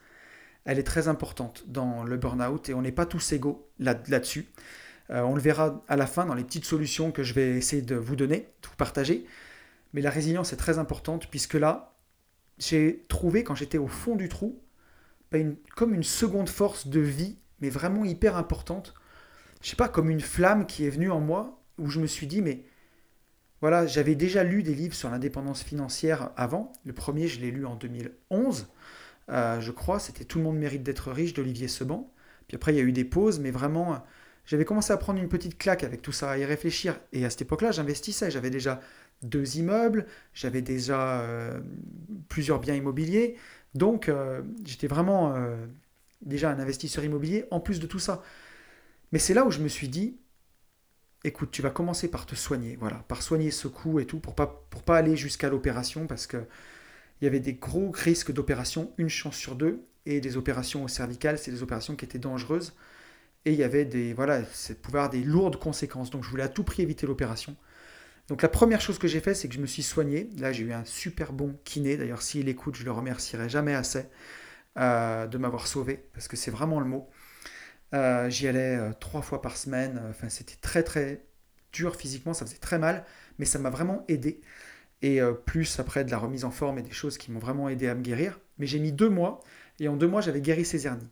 [0.65, 4.47] elle est très importante dans le burn-out et on n'est pas tous égaux là-dessus.
[5.09, 7.81] Euh, on le verra à la fin dans les petites solutions que je vais essayer
[7.81, 9.25] de vous donner, de vous partager.
[9.93, 11.95] Mais la résilience est très importante puisque là,
[12.57, 14.61] j'ai trouvé quand j'étais au fond du trou,
[15.75, 18.93] comme une seconde force de vie, mais vraiment hyper importante.
[19.61, 22.27] Je sais pas, comme une flamme qui est venue en moi où je me suis
[22.27, 22.63] dit, mais
[23.61, 26.73] voilà, j'avais déjà lu des livres sur l'indépendance financière avant.
[26.85, 28.67] Le premier, je l'ai lu en 2011.
[29.29, 32.11] Euh, je crois, c'était Tout le monde mérite d'être riche d'Olivier Seban.
[32.47, 34.03] Puis après, il y a eu des pauses, mais vraiment,
[34.45, 36.99] j'avais commencé à prendre une petite claque avec tout ça, à y réfléchir.
[37.13, 38.31] Et à cette époque-là, j'investissais.
[38.31, 38.81] J'avais déjà
[39.21, 41.61] deux immeubles, j'avais déjà euh,
[42.29, 43.37] plusieurs biens immobiliers.
[43.75, 45.35] Donc, euh, j'étais vraiment
[46.21, 48.21] déjà un investisseur immobilier en plus de tout ça.
[49.11, 50.17] Mais c'est là où je me suis dit,
[51.23, 54.35] écoute, tu vas commencer par te soigner, voilà, par soigner ce coup et tout, pour
[54.35, 56.45] pas, pour pas aller jusqu'à l'opération, parce que
[57.23, 60.89] il y avait des gros risques d'opération, une chance sur deux, et des opérations au
[60.89, 62.73] cervical, c'est des opérations qui étaient dangereuses,
[63.45, 66.43] et il y avait des, voilà, ça pouvait avoir des lourdes conséquences, donc je voulais
[66.43, 67.55] à tout prix éviter l'opération.
[68.27, 70.29] Donc la première chose que j'ai fait, c'est que je me suis soigné.
[70.37, 71.95] Là, j'ai eu un super bon kiné.
[71.95, 74.05] D'ailleurs, s'il écoute, je le remercierai jamais assez
[74.77, 77.09] euh, de m'avoir sauvé, parce que c'est vraiment le mot.
[77.93, 80.01] Euh, j'y allais euh, trois fois par semaine.
[80.09, 81.23] Enfin, c'était très très
[81.71, 83.05] dur physiquement, ça faisait très mal,
[83.39, 84.41] mais ça m'a vraiment aidé
[85.03, 87.69] et euh, plus après de la remise en forme et des choses qui m'ont vraiment
[87.69, 88.39] aidé à me guérir.
[88.57, 89.41] Mais j'ai mis deux mois,
[89.79, 91.09] et en deux mois, j'avais guéri ces hernies.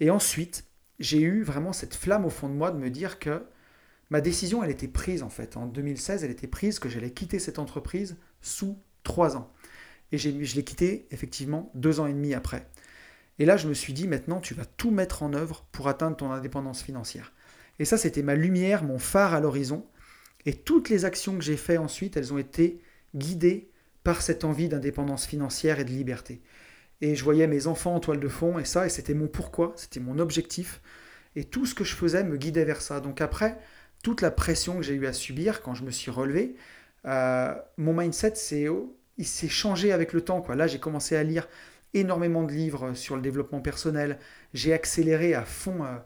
[0.00, 0.64] Et ensuite,
[0.98, 3.44] j'ai eu vraiment cette flamme au fond de moi de me dire que
[4.10, 5.56] ma décision, elle était prise en fait.
[5.56, 9.52] En 2016, elle était prise que j'allais quitter cette entreprise sous trois ans.
[10.10, 12.66] Et je l'ai quitté effectivement deux ans et demi après.
[13.38, 16.16] Et là, je me suis dit, maintenant, tu vas tout mettre en œuvre pour atteindre
[16.16, 17.32] ton indépendance financière.
[17.78, 19.86] Et ça, c'était ma lumière, mon phare à l'horizon.
[20.46, 22.80] Et toutes les actions que j'ai faites ensuite, elles ont été
[23.18, 23.70] guidées
[24.04, 26.40] par cette envie d'indépendance financière et de liberté.
[27.00, 29.72] Et je voyais mes enfants en toile de fond, et ça, et c'était mon pourquoi,
[29.76, 30.80] c'était mon objectif.
[31.36, 33.00] Et tout ce que je faisais me guidait vers ça.
[33.00, 33.58] Donc après,
[34.02, 36.56] toute la pression que j'ai eu à subir quand je me suis relevé,
[37.04, 38.34] euh, mon mindset,
[39.18, 40.44] il s'est changé avec le temps.
[40.48, 41.48] Là, j'ai commencé à lire
[41.94, 44.18] énormément de livres sur le développement personnel.
[44.54, 45.84] J'ai accéléré à fond.
[45.84, 45.96] Euh,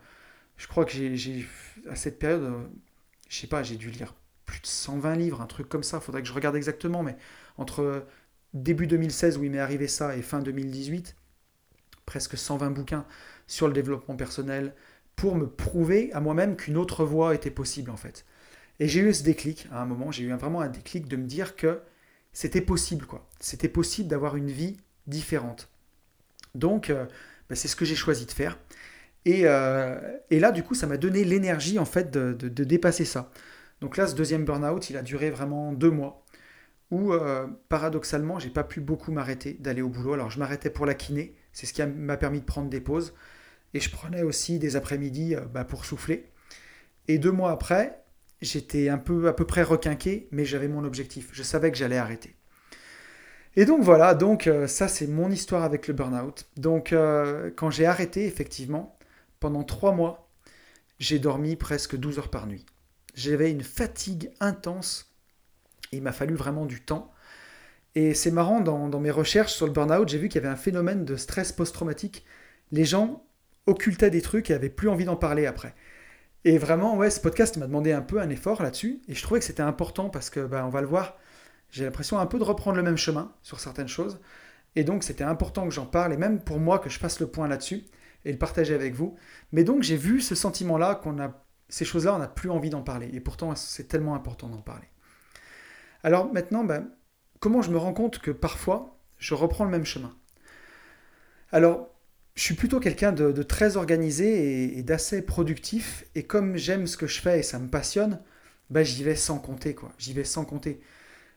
[0.57, 1.47] je crois que j'ai,
[1.89, 2.63] à cette période, euh,
[3.29, 4.15] je sais pas, j'ai dû lire
[4.53, 5.97] plus de 120 livres, un truc comme ça.
[5.97, 7.17] Il faudrait que je regarde exactement, mais
[7.57, 8.05] entre
[8.53, 11.17] début 2016 où il m'est arrivé ça et fin 2018,
[12.05, 13.07] presque 120 bouquins
[13.47, 14.75] sur le développement personnel
[15.17, 18.27] pour me prouver à moi-même qu'une autre voie était possible en fait.
[18.79, 21.27] Et j'ai eu ce déclic à un moment, j'ai eu vraiment un déclic de me
[21.27, 21.81] dire que
[22.35, 23.27] c'était possible quoi.
[23.41, 24.77] C'était possible d'avoir une vie
[25.07, 25.71] différente.
[26.55, 27.07] Donc euh,
[27.49, 28.59] bah, c'est ce que j'ai choisi de faire.
[29.29, 33.31] Euh, et, là du coup ça m'a donné l'énergie en fait de dépasser ça.
[33.83, 36.25] Donc là ce deuxième burn-out il a duré vraiment deux mois
[36.93, 40.13] où euh, paradoxalement, j'ai pas pu beaucoup m'arrêter d'aller au boulot.
[40.13, 43.15] Alors je m'arrêtais pour la kiné, c'est ce qui m'a permis de prendre des pauses.
[43.75, 46.29] Et je prenais aussi des après-midi euh, bah, pour souffler.
[47.09, 48.05] Et deux mois après,
[48.43, 51.31] j'étais un peu à peu près requinqué, mais j'avais mon objectif.
[51.33, 52.37] Je savais que j'allais arrêter.
[53.57, 56.47] Et donc voilà, donc euh, ça c'est mon histoire avec le burn-out.
[56.59, 56.95] Donc
[57.57, 58.99] quand j'ai arrêté, effectivement,
[59.41, 60.29] pendant trois mois,
[60.99, 62.67] j'ai dormi presque 12 heures par nuit.
[63.15, 65.13] J'avais une fatigue intense
[65.93, 67.13] il m'a fallu vraiment du temps.
[67.95, 70.57] Et c'est marrant, dans, mes recherches sur le burn-out, j'ai vu qu'il y avait un
[70.57, 72.25] phénomène de stress post-traumatique.
[72.73, 73.25] Les gens
[73.67, 75.75] occultaient des trucs et avaient plus envie d'en parler après.
[76.45, 79.03] Et vraiment, ouais, ce podcast m'a demandé un peu un effort là-dessus.
[79.09, 81.19] Et je trouvais que c'était important parce que, bah, on va le voir,
[81.71, 84.19] j'ai l'impression un peu de reprendre le même chemin sur certaines choses.
[84.75, 87.27] Et donc, c'était important que j'en parle et même pour moi que je fasse le
[87.27, 87.85] point là-dessus
[88.25, 89.17] et le partager avec vous.
[89.53, 92.83] Mais donc, j'ai vu ce sentiment-là qu'on a, ces choses-là, on n'a plus envie d'en
[92.83, 93.09] parler.
[93.15, 94.87] Et pourtant, c'est tellement important d'en parler.
[96.05, 96.87] Alors maintenant, ben,
[97.41, 100.15] comment je me rends compte que parfois, je reprends le même chemin?
[101.51, 101.89] Alors,
[102.35, 107.07] je suis plutôt quelqu'un de, très organisé et, d'assez productif, et comme j'aime ce que
[107.07, 108.21] je fais et ça me passionne,
[108.69, 109.75] ben, j'y vais sans compter.
[109.97, 110.79] J'y vais sans compter.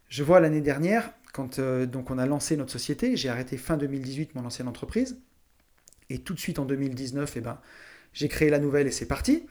[0.09, 3.77] Je vois l'année dernière, quand euh, donc on a lancé notre société, j'ai arrêté fin
[3.77, 5.17] 2018 mon ancienne entreprise,
[6.09, 7.61] et tout de suite en 2019, eh ben,
[8.11, 9.45] j'ai créé la nouvelle et c'est parti.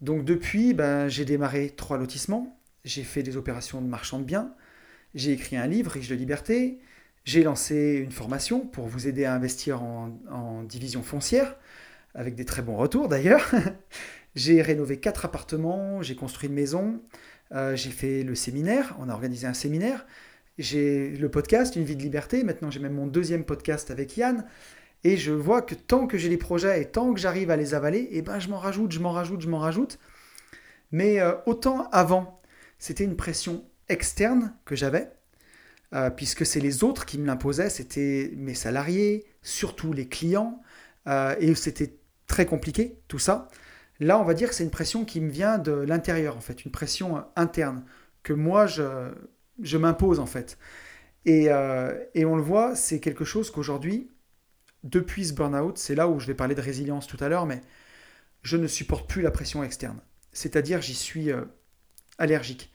[0.00, 4.54] Donc depuis, ben, j'ai démarré trois lotissements, j'ai fait des opérations de marchand de biens,
[5.14, 6.78] j'ai écrit un livre riche de liberté,
[7.24, 11.56] j'ai lancé une formation pour vous aider à investir en, division foncière,
[12.14, 13.50] avec des très bons retours d'ailleurs.
[14.34, 17.02] j'ai rénové quatre appartements, j'ai construit une maison,
[17.52, 20.06] euh, j'ai fait le séminaire, on a organisé un séminaire,
[20.58, 24.46] j'ai le podcast Une vie de liberté, maintenant j'ai même mon deuxième podcast avec Yann,
[25.04, 27.74] et je vois que tant que j'ai les projets et tant que j'arrive à les
[27.74, 29.98] avaler, eh ben je m'en rajoute, je m'en rajoute, je m'en rajoute.
[30.92, 32.40] Mais euh, autant avant,
[32.78, 35.10] c'était une pression externe que j'avais,
[35.94, 40.60] euh, puisque c'est les autres qui me l'imposaient, c'était mes salariés, surtout les clients,
[41.06, 41.96] euh, et c'était
[42.26, 43.48] très compliqué, tout ça.
[44.00, 46.64] Là, on va dire que c'est une pression qui me vient de l'intérieur, en fait,
[46.64, 47.84] une pression interne,
[48.22, 49.10] que moi, je,
[49.62, 50.58] je m'impose, en fait.
[51.26, 51.48] Et,
[52.14, 54.10] et on le voit, c'est quelque chose qu'aujourd'hui,
[54.84, 57.60] depuis ce burn-out, c'est là où je vais parler de résilience tout à l'heure, mais
[58.42, 60.00] je ne supporte plus la pression externe.
[60.32, 61.30] C'est-à-dire, j'y suis
[62.18, 62.70] allergique.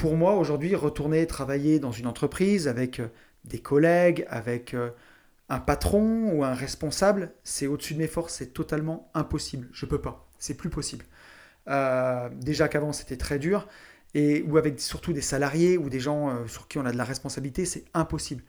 [0.00, 3.08] Pour moi, aujourd'hui, retourner travailler dans une entreprise avec euh,
[3.44, 4.88] des collègues, avec euh,
[5.50, 9.68] un patron ou un responsable, c'est au-dessus de mes forces, c'est totalement impossible.
[9.72, 11.04] Je peux pas, c'est plus possible.
[11.68, 13.68] Euh, déjà qu'avant c'était très dur,
[14.14, 17.04] et ou avec surtout des salariés ou des gens sur qui on a de la
[17.04, 18.42] responsabilité, c'est impossible.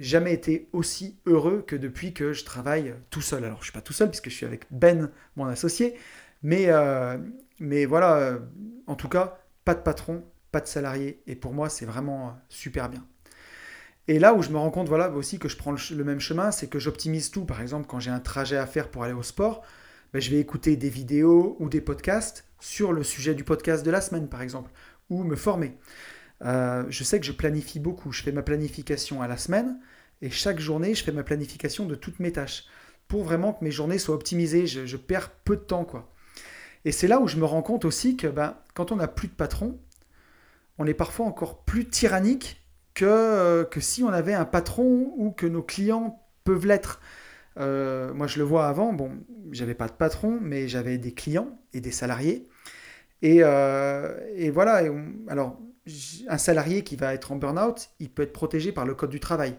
[0.00, 3.44] Jamais été aussi heureux que depuis que je travaille tout seul.
[3.44, 5.94] Alors je suis pas tout seul puisque je suis avec Ben, mon associé,
[6.42, 6.68] mais
[7.60, 8.38] mais voilà,
[8.86, 11.22] en tout cas, pas de patron, pas de salarié.
[11.26, 13.06] Et pour moi, c'est vraiment euh, super bien.
[14.08, 16.50] Et là où je me rends compte voilà, aussi que je prends le, même chemin,
[16.50, 17.44] c'est que j'optimise tout.
[17.44, 19.62] Par exemple, quand j'ai un trajet à faire pour aller au sport,
[20.12, 23.90] ben, je vais écouter des vidéos ou des podcasts sur le sujet du podcast de
[23.90, 24.70] la semaine, par exemple,
[25.10, 25.76] ou me former.
[26.44, 28.12] Euh, je sais que je planifie beaucoup.
[28.12, 29.78] Je fais ma planification à la semaine
[30.22, 32.64] et chaque journée, je fais ma planification de toutes mes tâches
[33.08, 34.66] pour vraiment que mes journées soient optimisées.
[34.66, 36.12] Je, perds peu de temps, quoi.
[36.84, 39.28] Et c'est là où je me rends compte aussi que ben, quand on n'a plus
[39.28, 39.78] de patron,
[40.78, 42.64] on est parfois encore plus tyrannique
[42.94, 47.00] que, euh, que si on avait un patron ou que nos clients peuvent l'être.
[47.58, 49.12] Euh, moi, je le vois avant, bon,
[49.50, 52.48] j'avais pas de patron, mais j'avais des clients et des salariés.
[53.22, 53.42] Et
[54.50, 54.82] voilà,
[55.28, 55.60] alors,
[56.28, 59.20] un salarié qui va être en burn-out, il peut être protégé par le code du
[59.20, 59.56] travail.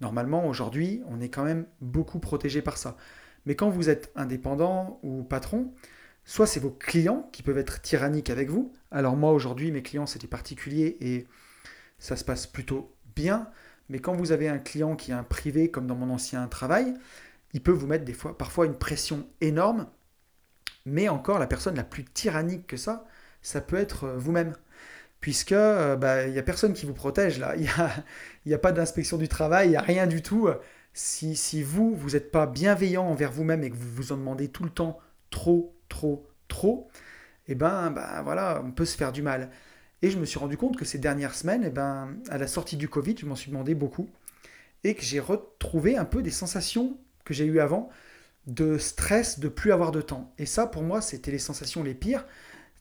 [0.00, 2.96] Normalement, aujourd'hui, on est quand même beaucoup protégé par ça.
[3.46, 5.72] Mais quand vous êtes indépendant ou patron,
[6.24, 8.72] soit c'est vos clients qui peuvent être tyranniques avec vous.
[8.90, 11.26] Alors moi, aujourd'hui, mes clients, c'était particulier et
[11.98, 13.48] ça se passe plutôt bien.
[13.88, 16.94] Mais quand vous avez un client qui est un privé, comme dans mon ancien travail,
[17.52, 19.86] il peut vous mettre des fois, parfois une pression énorme.
[20.86, 23.06] Mais encore, la personne la plus tyrannique que ça,
[23.40, 24.54] ça peut être euh, vous-même.
[25.22, 27.54] Puisque euh, bah, il n'y a personne qui vous protège là.
[27.56, 27.90] Il n'y a,
[28.44, 30.48] y a pas d'inspection du travail, il n'y a rien du tout.
[30.92, 34.48] Si, si vous, vous n'êtes pas bienveillant envers vous-même et que vous vous en demandez
[34.48, 34.98] tout le temps
[35.30, 36.90] trop, trop, trop,
[37.48, 39.50] eh ben, bah, voilà, on peut se faire du mal.
[40.02, 42.76] Et je me suis rendu compte que ces dernières semaines, eh ben, à la sortie
[42.76, 44.10] du Covid, je m'en suis demandé beaucoup.
[44.84, 47.88] Et que j'ai retrouvé un peu des sensations que j'ai eues avant
[48.48, 50.34] de stress, de plus avoir de temps.
[50.38, 52.26] Et ça, pour moi, c'était les sensations les pires.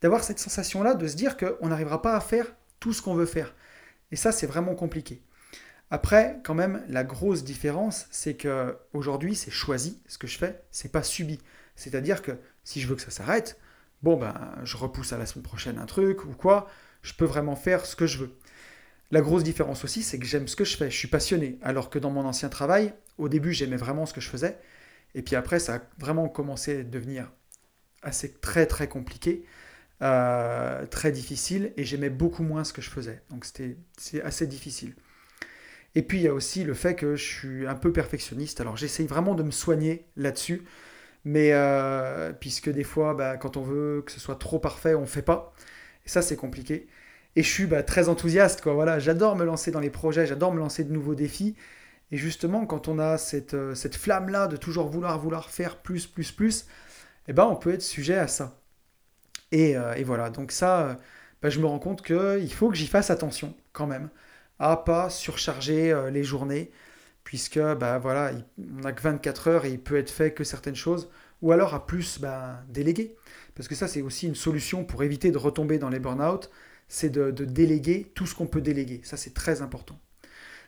[0.02, 2.48] D'avoir cette sensation-là, de se dire qu'on n'arrivera pas à faire
[2.80, 3.54] tout ce qu'on veut faire.
[4.12, 5.22] Et ça, c'est vraiment compliqué.
[5.92, 10.02] Après, quand même, la grosse différence, c'est que aujourd'hui, c'est choisi.
[10.08, 11.40] Ce que je fais, c'est pas subi.
[11.76, 12.32] C'est-à-dire que
[12.64, 13.60] si je veux que ça s'arrête,
[14.02, 14.34] bon ben,
[14.64, 16.68] je repousse à la semaine prochaine un truc ou quoi
[17.02, 18.38] je peux vraiment faire ce que je veux.
[19.12, 21.60] La grosse différence aussi, c'est que j'aime ce que je fais, je suis passionné.
[21.62, 24.58] Alors que dans mon ancien travail, au début, j'aimais vraiment ce que je faisais.
[25.16, 27.32] Et puis après, ça a vraiment commencé à devenir
[28.02, 29.44] assez très très compliqué,
[30.02, 33.22] euh, très difficile, et j'aimais beaucoup moins ce que je faisais.
[33.30, 33.76] Donc c'était
[34.24, 34.94] assez difficile.
[35.96, 38.62] Et puis il y a aussi le fait que je suis un peu perfectionniste.
[38.62, 40.64] Alors j'essaye vraiment de me soigner là-dessus,
[41.26, 45.02] mais euh, puisque des fois, bah, quand on veut que ce soit trop parfait, on
[45.02, 45.54] ne fait pas.
[46.06, 46.88] Et ça, c'est compliqué.
[47.36, 48.74] Et je suis bah, très enthousiaste, quoi.
[48.74, 51.56] Voilà, j'adore me lancer dans les projets, j'adore me lancer de nouveaux défis.
[52.12, 56.32] Et justement, quand on a cette, euh, flamme-là de toujours vouloir, vouloir faire plus, plus,
[56.32, 56.66] plus,
[57.28, 58.61] eh ben, on peut être sujet à ça.
[59.52, 60.94] Et, euh, et voilà, donc ça, euh,
[61.42, 64.10] bah, je me rends compte qu'il faut que j'y fasse attention quand même,
[64.60, 66.72] à pas surcharger les journées,
[67.24, 70.76] puisque bah, voilà, on n'a que 24 heures et il peut être fait que certaines
[70.76, 71.10] choses,
[71.42, 73.16] ou alors à plus bah, déléguer.
[73.56, 76.50] Parce que ça, c'est aussi une solution pour éviter de retomber dans les burn-out,
[76.88, 79.02] c'est de, déléguer tout ce qu'on peut déléguer.
[79.04, 80.00] Ça, c'est très important.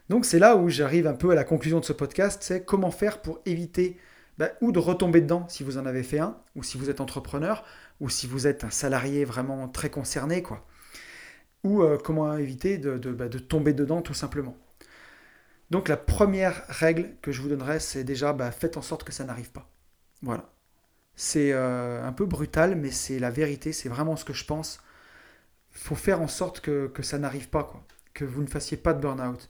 [0.10, 2.92] Donc c'est là où j'arrive un peu à la conclusion de ce podcast, c'est comment
[2.92, 3.98] faire pour éviter
[4.38, 7.02] bah, ou de retomber dedans si vous en avez fait un, ou si vous êtes
[7.02, 7.64] entrepreneur,
[8.00, 10.66] ou si vous êtes un salarié vraiment très concerné, quoi.
[11.64, 14.58] Ou euh, comment éviter de, bah, de, tomber dedans tout simplement.
[15.72, 19.12] Donc la première règle que je vous donnerai, c'est déjà bah, faites en sorte que
[19.12, 19.70] ça n'arrive pas.
[20.22, 20.50] Voilà.
[21.16, 24.82] C'est euh, un peu brutal, mais c'est la vérité, c'est vraiment ce que je pense.
[25.72, 27.84] Faut faire en sorte que, ça n'arrive pas, quoi.
[28.14, 29.50] que vous ne fassiez pas de burn-out.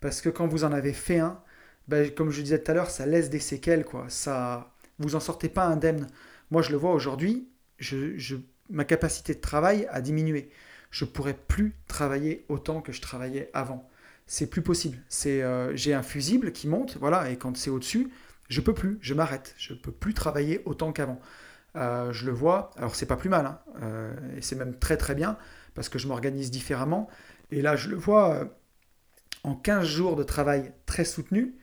[0.00, 1.40] Parce que quand vous en avez fait un,
[1.88, 3.84] ben, comme je disais tout à l'heure, ça laisse des séquelles.
[3.84, 4.06] Quoi.
[4.08, 6.06] Ça, vous en sortez pas indemne.
[6.50, 7.48] Moi, je le vois aujourd'hui,
[7.84, 8.36] je,
[8.70, 10.50] ma capacité de travail a diminué.
[10.90, 13.88] Je pourrais plus travailler autant que je travaillais avant.
[14.26, 14.98] C'est plus possible.
[15.08, 18.10] C'est, euh, j'ai un fusible qui monte, voilà, et quand c'est au-dessus,
[18.48, 21.20] je peux plus, je m'arrête, je peux plus travailler autant qu'avant.
[21.76, 24.96] Euh, je le vois, alors c'est pas plus mal, hein, euh, et c'est même très
[24.96, 25.36] très bien,
[25.74, 27.08] parce que je m'organise différemment.
[27.50, 28.48] Et là, je le vois,
[29.42, 31.56] en 15 jours de travail très soutenu,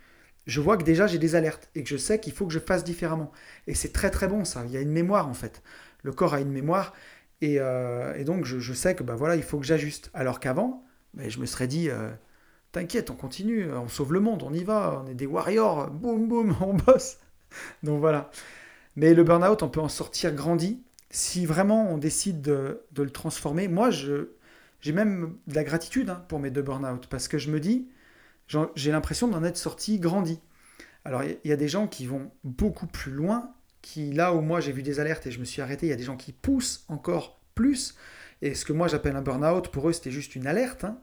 [0.48, 2.60] je vois que déjà j'ai des alertes et que je sais qu'il faut que je
[2.60, 3.32] fasse différemment.
[3.68, 5.62] Et c'est très très bon ça, il y a une mémoire en fait.
[6.04, 6.94] Le corps a une mémoire,
[7.42, 7.60] et,
[8.26, 10.12] donc je, sais que bah, voilà, il faut que j'ajuste.
[10.14, 10.84] Alors qu'avant,
[11.14, 11.90] bah, je me serais dit
[12.72, 16.28] T'inquiète, on continue, on sauve le monde, on y va, on est des warriors, boum
[16.28, 17.18] boum, on bosse.
[17.84, 18.32] Donc voilà.
[18.96, 23.68] Mais le burn-out, on peut en sortir grandi si vraiment on décide de, le transformer.
[23.68, 27.60] Moi, j'ai même de la gratitude hein, pour mes deux burn-out parce que je me
[27.60, 27.90] dis,
[28.76, 30.40] j'ai l'impression d'en être sorti grandi.
[31.04, 34.60] Alors, il y a des gens qui vont beaucoup plus loin, qui là où moi
[34.60, 36.32] j'ai vu des alertes et je me suis arrêté, il y a des gens qui
[36.32, 37.96] poussent encore plus.
[38.42, 40.84] Et ce que moi j'appelle un burn-out, pour eux c'était juste une alerte.
[40.84, 41.00] Hein.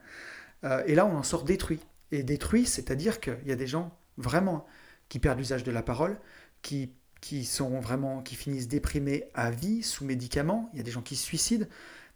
[0.64, 1.80] Euh, et là, on en sort détruit.
[2.10, 4.66] Et détruit, c'est-à-dire qu'il y a des gens vraiment
[5.08, 6.18] qui perdent l'usage de la parole,
[6.62, 10.70] qui, qui sont vraiment, qui finissent déprimés à vie sous médicaments.
[10.72, 11.66] Il y a des gens qui se suicident.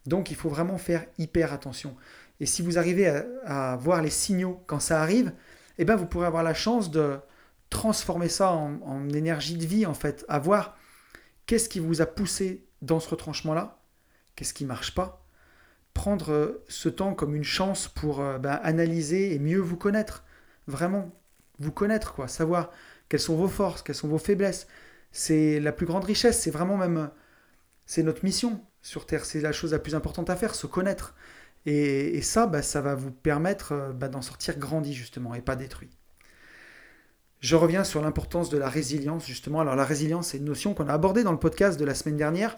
[0.06, 1.96] Donc, il faut vraiment faire hyper attention.
[2.40, 3.06] Et si vous arrivez
[3.44, 5.32] à, voir les signaux quand ça arrive,
[5.78, 7.18] eh ben, vous pourrez avoir la chance de
[7.72, 10.76] transformer ça en, énergie de vie, en fait, à voir
[11.46, 13.80] qu'est-ce qui vous a poussé dans ce retranchement-là,
[14.36, 15.26] qu'est-ce qui marche pas,
[15.94, 20.24] prendre euh, ce temps comme une chance pour euh, ben, analyser et mieux vous connaître.
[20.66, 21.10] Vraiment,
[21.58, 22.28] vous connaître, quoi.
[22.28, 22.70] Savoir
[23.08, 24.66] quelles sont vos forces, quelles sont vos faiblesses.
[25.10, 27.10] C'est la plus grande richesse, c'est vraiment même...
[27.86, 31.14] C'est notre mission sur Terre, c'est la chose la plus importante à faire, se connaître.
[31.64, 35.56] Et, ça, ben, ça va vous permettre euh, ben, d'en sortir grandi, justement, et pas
[35.56, 35.90] détruit.
[37.43, 39.61] Je reviens sur l'importance de la résilience, justement.
[39.61, 42.16] Alors la résilience, c'est une notion qu'on a abordée dans le podcast de la semaine
[42.16, 42.57] dernière,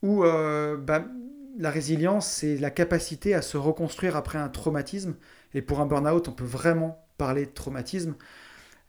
[0.00, 5.16] où la résilience, c'est la capacité à se reconstruire après un traumatisme.
[5.54, 8.14] Et pour un burn-out, on peut vraiment parler de traumatisme,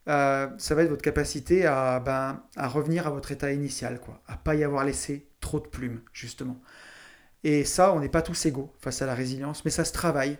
[0.10, 4.22] euh, ça va être votre capacité à, ben, à revenir à votre état initial, quoi,
[4.28, 6.60] à pas y avoir laissé trop de plumes, justement.
[7.44, 10.38] Et ça, on n'est pas tous égaux face à la résilience, mais ça se travaille.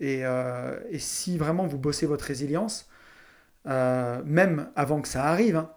[0.00, 2.88] Et, euh, si vraiment vous bossez votre résilience,
[3.66, 5.70] euh, même avant que ça arrive, hein,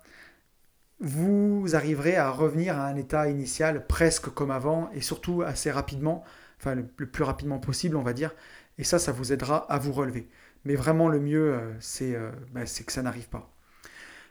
[1.00, 6.24] vous arriverez à revenir à un état initial presque comme avant, et surtout assez rapidement,
[6.60, 8.34] enfin le plus rapidement possible, on va dire.
[8.78, 10.28] Et ça, ça vous aidera à vous relever.
[10.66, 13.52] Mais vraiment, le mieux, euh, euh, bah, c'est que ça n'arrive pas.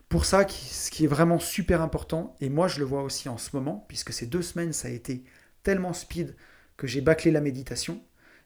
[0.09, 3.39] Pour ça, ce qui est vraiment super important, et moi je le vois aussi en
[3.39, 5.25] ce moment, puisque ces deux semaines, ça a été
[5.65, 6.37] tellement speed
[6.77, 8.01] que j'ai bâclé la méditation,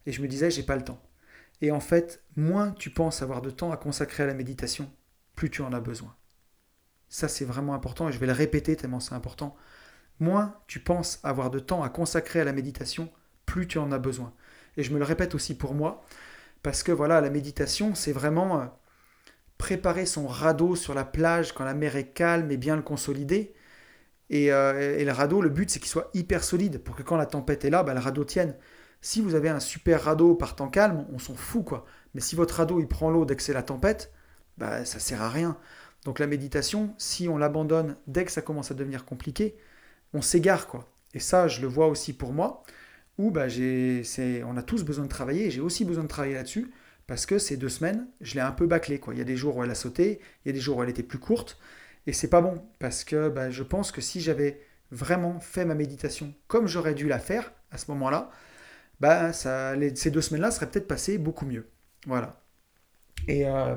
[0.07, 1.03] et je me disais, j'ai pas le temps.
[1.61, 4.91] Et en fait, moins tu penses avoir de temps à consacrer à la méditation,
[5.41, 6.15] plus tu en as besoin.
[7.09, 9.57] Ça, c'est vraiment important, et je vais le répéter tellement c'est important.
[10.19, 13.11] Moins tu penses avoir de temps à consacrer à la méditation,
[13.47, 14.35] plus tu en as besoin.
[14.77, 16.05] Et je me le répète aussi pour moi,
[16.63, 18.67] parce que voilà, la méditation, c'est vraiment euh,
[19.57, 23.55] préparer son radeau sur la plage quand la mer est calme et bien le consolider.
[24.31, 27.25] Euh, et, le radeau, le but, c'est qu'il soit hyper solide pour que quand la
[27.25, 28.57] tempête est là, bah, le radeau tienne.
[29.01, 31.87] Si vous avez un super radeau par temps calme, on s'en fout quoi.
[32.13, 34.13] Mais si votre radeau il prend l'eau dès que c'est la tempête,
[34.61, 35.57] bah ça sert à rien.
[36.05, 39.57] Donc la méditation, si on l'abandonne dès que ça commence à devenir compliqué,
[40.15, 40.89] on s'égare quoi.
[41.15, 42.63] Et ça, je le vois aussi pour moi
[43.19, 43.47] où bah,
[44.47, 46.71] on a tous besoin de travailler, j'ai aussi besoin de travailler là-dessus,
[47.07, 48.99] parce que ces deux semaines, je l'ai un peu bâclé.
[48.99, 49.15] Quoi.
[49.15, 50.83] Il y a des jours où elle a sauté, il y a des jours où
[50.83, 51.59] elle était plus courte,
[52.07, 55.75] et c'est pas bon, parce que bah, je pense que si j'avais vraiment fait ma
[55.75, 58.31] méditation comme j'aurais dû la faire à ce moment-là,
[59.01, 61.69] bah, ces deux semaines-là seraient peut-être passées beaucoup mieux.
[62.07, 62.41] Voilà.
[63.29, 63.77] Et, euh,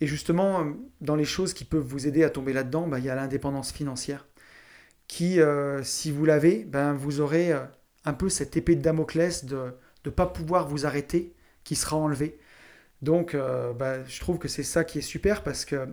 [0.00, 0.66] et, justement,
[1.00, 3.72] dans les choses qui peuvent vous aider à tomber là-dedans, bah, il y a l'indépendance
[3.72, 4.26] financière,
[5.08, 7.52] qui, euh, si vous l'avez, ben, vous aurez...
[7.52, 7.60] Euh,
[8.04, 9.72] un peu cette épée de Damoclès de
[10.04, 11.34] ne pas pouvoir vous arrêter
[11.64, 12.38] qui sera enlevée.
[13.02, 15.88] Donc, euh, bah, je trouve que c'est ça qui est super parce que,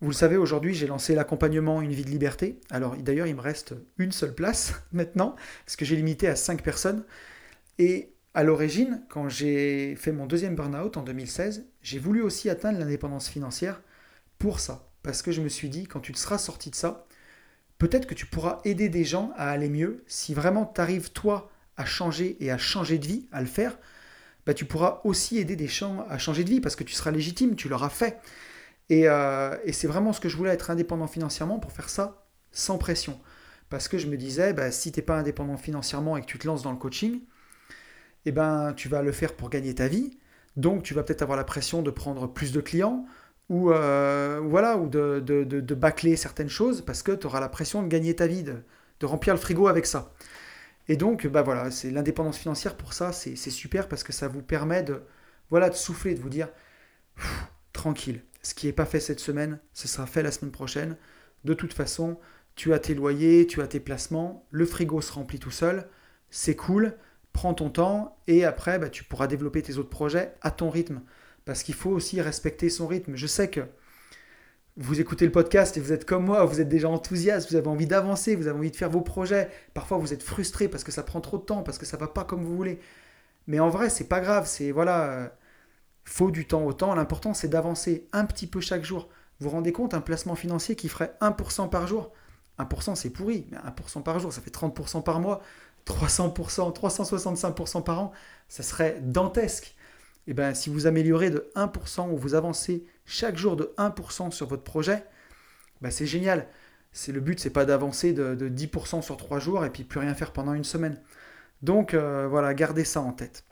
[0.00, 2.60] vous le savez, aujourd'hui, j'ai lancé l'accompagnement Une vie de liberté.
[2.70, 6.62] Alors, d'ailleurs, il me reste une seule place maintenant parce que j'ai limité à 5
[6.62, 7.04] personnes.
[7.78, 12.78] Et à l'origine, quand j'ai fait mon deuxième burn-out en 2016, j'ai voulu aussi atteindre
[12.78, 13.80] l'indépendance financière
[14.38, 14.90] pour ça.
[15.02, 17.06] Parce que je me suis dit, quand tu seras sorti de ça,
[17.78, 20.04] peut-être que tu pourras aider des gens à aller mieux.
[20.06, 23.78] Si vraiment tu arrives, toi, à changer et à changer de vie, à le faire,
[24.44, 27.12] bah, tu pourras aussi aider des gens à changer de vie parce que tu seras
[27.12, 28.20] légitime, tu l'auras fait.
[28.90, 32.76] Et, euh, c'est vraiment ce que je voulais, être indépendant financièrement pour faire ça sans
[32.76, 33.18] pression.
[33.70, 36.38] Parce que je me disais, bah, si tu n'es pas indépendant financièrement et que tu
[36.38, 37.22] te lances dans le coaching,
[38.26, 40.18] eh ben, tu vas le faire pour gagner ta vie.
[40.56, 43.06] Donc tu vas peut-être avoir la pression de prendre plus de clients,
[43.48, 47.82] ou euh, voilà ou de, de, bâcler certaines choses parce que tu auras la pression
[47.82, 48.56] de gagner ta vie, de,
[49.02, 50.12] remplir le frigo avec ça.
[50.88, 54.42] Et donc, bah voilà, c'est l'indépendance financière pour ça, c'est super parce que ça vous
[54.42, 55.02] permet de,
[55.50, 56.48] voilà, de souffler, de vous dire
[57.72, 58.22] tranquille.
[58.42, 60.96] Ce qui n'est pas fait cette semaine, ce sera fait la semaine prochaine.
[61.44, 62.18] De toute façon,
[62.54, 65.88] tu as tes loyers, tu as tes placements, le frigo se remplit tout seul,
[66.30, 66.94] c'est cool,
[67.36, 71.02] prends ton temps et après, bah, tu pourras développer tes autres projets à ton rythme
[71.44, 73.14] parce qu'il faut aussi respecter son rythme.
[73.14, 73.60] Je sais que
[74.78, 77.68] vous écoutez le podcast et vous êtes comme moi, vous êtes déjà enthousiaste, vous avez
[77.68, 79.50] envie d'avancer, vous avez envie de faire vos projets.
[79.74, 82.08] Parfois, vous êtes frustré parce que ça prend trop de temps, parce que ça va
[82.08, 82.80] pas comme vous voulez.
[83.46, 84.46] Mais en vrai, c'est pas grave.
[84.46, 85.28] C'est voilà, euh,
[86.04, 86.94] faut du temps au temps.
[86.94, 89.10] L'important, c'est d'avancer un petit peu chaque jour.
[89.40, 92.12] Vous vous rendez compte, un placement financier qui ferait 1% par jour?
[92.58, 95.42] 1%, c'est pourri, mais 1% par jour, ça fait 30% par mois,
[95.86, 98.12] 300%, 365% par an,
[98.48, 99.76] ça serait dantesque
[100.26, 104.32] et eh ben, si vous améliorez de 1% ou vous avancez chaque jour de 1%
[104.32, 105.04] sur votre projet,
[105.80, 106.48] ben, c'est génial.
[106.90, 110.14] C'est le but, c'est pas d'avancer de, 10% sur 3 jours et puis plus rien
[110.14, 111.00] faire pendant une semaine.
[111.62, 113.44] Donc euh, voilà, gardez ça en tête.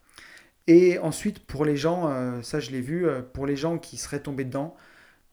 [0.66, 3.96] Et ensuite, pour les gens, euh, ça je l'ai vu, euh, pour les gens qui
[3.96, 4.74] seraient tombés dedans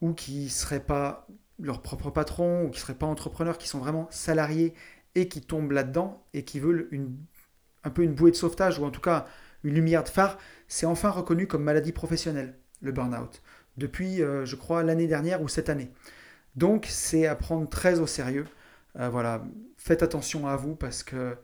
[0.00, 1.26] ou qui ne seraient pas
[1.58, 4.74] leur propre patron ou qui seraient pas entrepreneurs, qui sont vraiment salariés
[5.14, 6.88] et qui tombent là-dedans et qui veulent
[7.84, 9.26] un peu une bouée de sauvetage ou en tout cas
[9.64, 10.38] une lumière de phare,
[10.68, 13.42] c'est enfin reconnu comme maladie professionnelle, le burn-out,
[13.76, 15.90] depuis, euh, je crois, l'année dernière ou cette année.
[16.56, 18.46] Donc, c'est à prendre très au sérieux.
[18.98, 19.44] Euh, voilà,
[19.76, 21.36] faites attention à vous parce que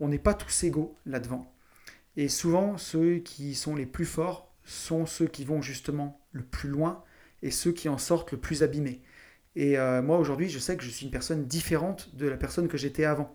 [0.00, 1.52] on n'est pas tous égaux là-devant.
[2.16, 6.68] Et souvent, ceux qui sont les plus forts sont ceux qui vont justement le plus
[6.68, 7.02] loin
[7.42, 9.02] et ceux qui en sortent le plus abîmés.
[9.56, 12.68] Et euh, moi, aujourd'hui, je sais que je suis une personne différente de la personne
[12.68, 13.34] que j'étais avant.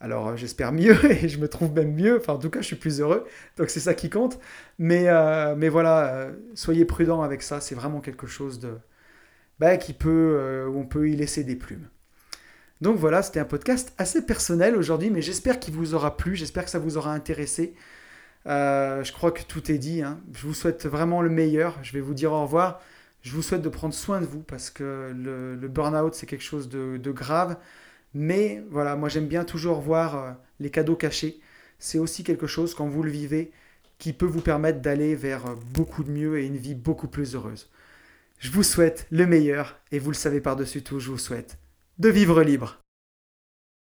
[0.00, 2.18] Alors euh, j'espère mieux et je me trouve même mieux.
[2.18, 3.26] Enfin en tout cas je suis plus heureux.
[3.56, 4.38] Donc c'est ça qui compte.
[4.78, 7.60] Mais, euh, mais voilà, soyez prudents avec ça.
[7.60, 8.74] C'est vraiment quelque chose de
[9.58, 11.88] bah, qui peut, où on peut y laisser des plumes.
[12.82, 16.36] Donc voilà, c'était un podcast assez personnel aujourd'hui, mais j'espère qu'il vous aura plu.
[16.36, 17.74] J'espère que ça vous aura intéressé.
[18.46, 20.02] Je crois que tout est dit.
[20.02, 20.20] hein.
[20.34, 21.78] Je vous souhaite vraiment le meilleur.
[21.82, 22.82] Je vais vous dire au revoir.
[23.26, 26.68] Je vous souhaite de prendre soin de vous parce que le, burn-out, c'est quelque chose
[26.68, 27.56] de, de grave.
[28.14, 31.40] Mais voilà, moi j'aime bien toujours voir euh, les cadeaux cachés.
[31.80, 33.50] C'est aussi quelque chose, quand vous le vivez,
[33.98, 37.34] qui peut vous permettre d'aller vers euh, beaucoup de mieux et une vie beaucoup plus
[37.34, 37.68] heureuse.
[38.38, 41.58] Je vous souhaite le meilleur et vous le savez par-dessus tout, je vous souhaite
[41.98, 42.78] de vivre libre.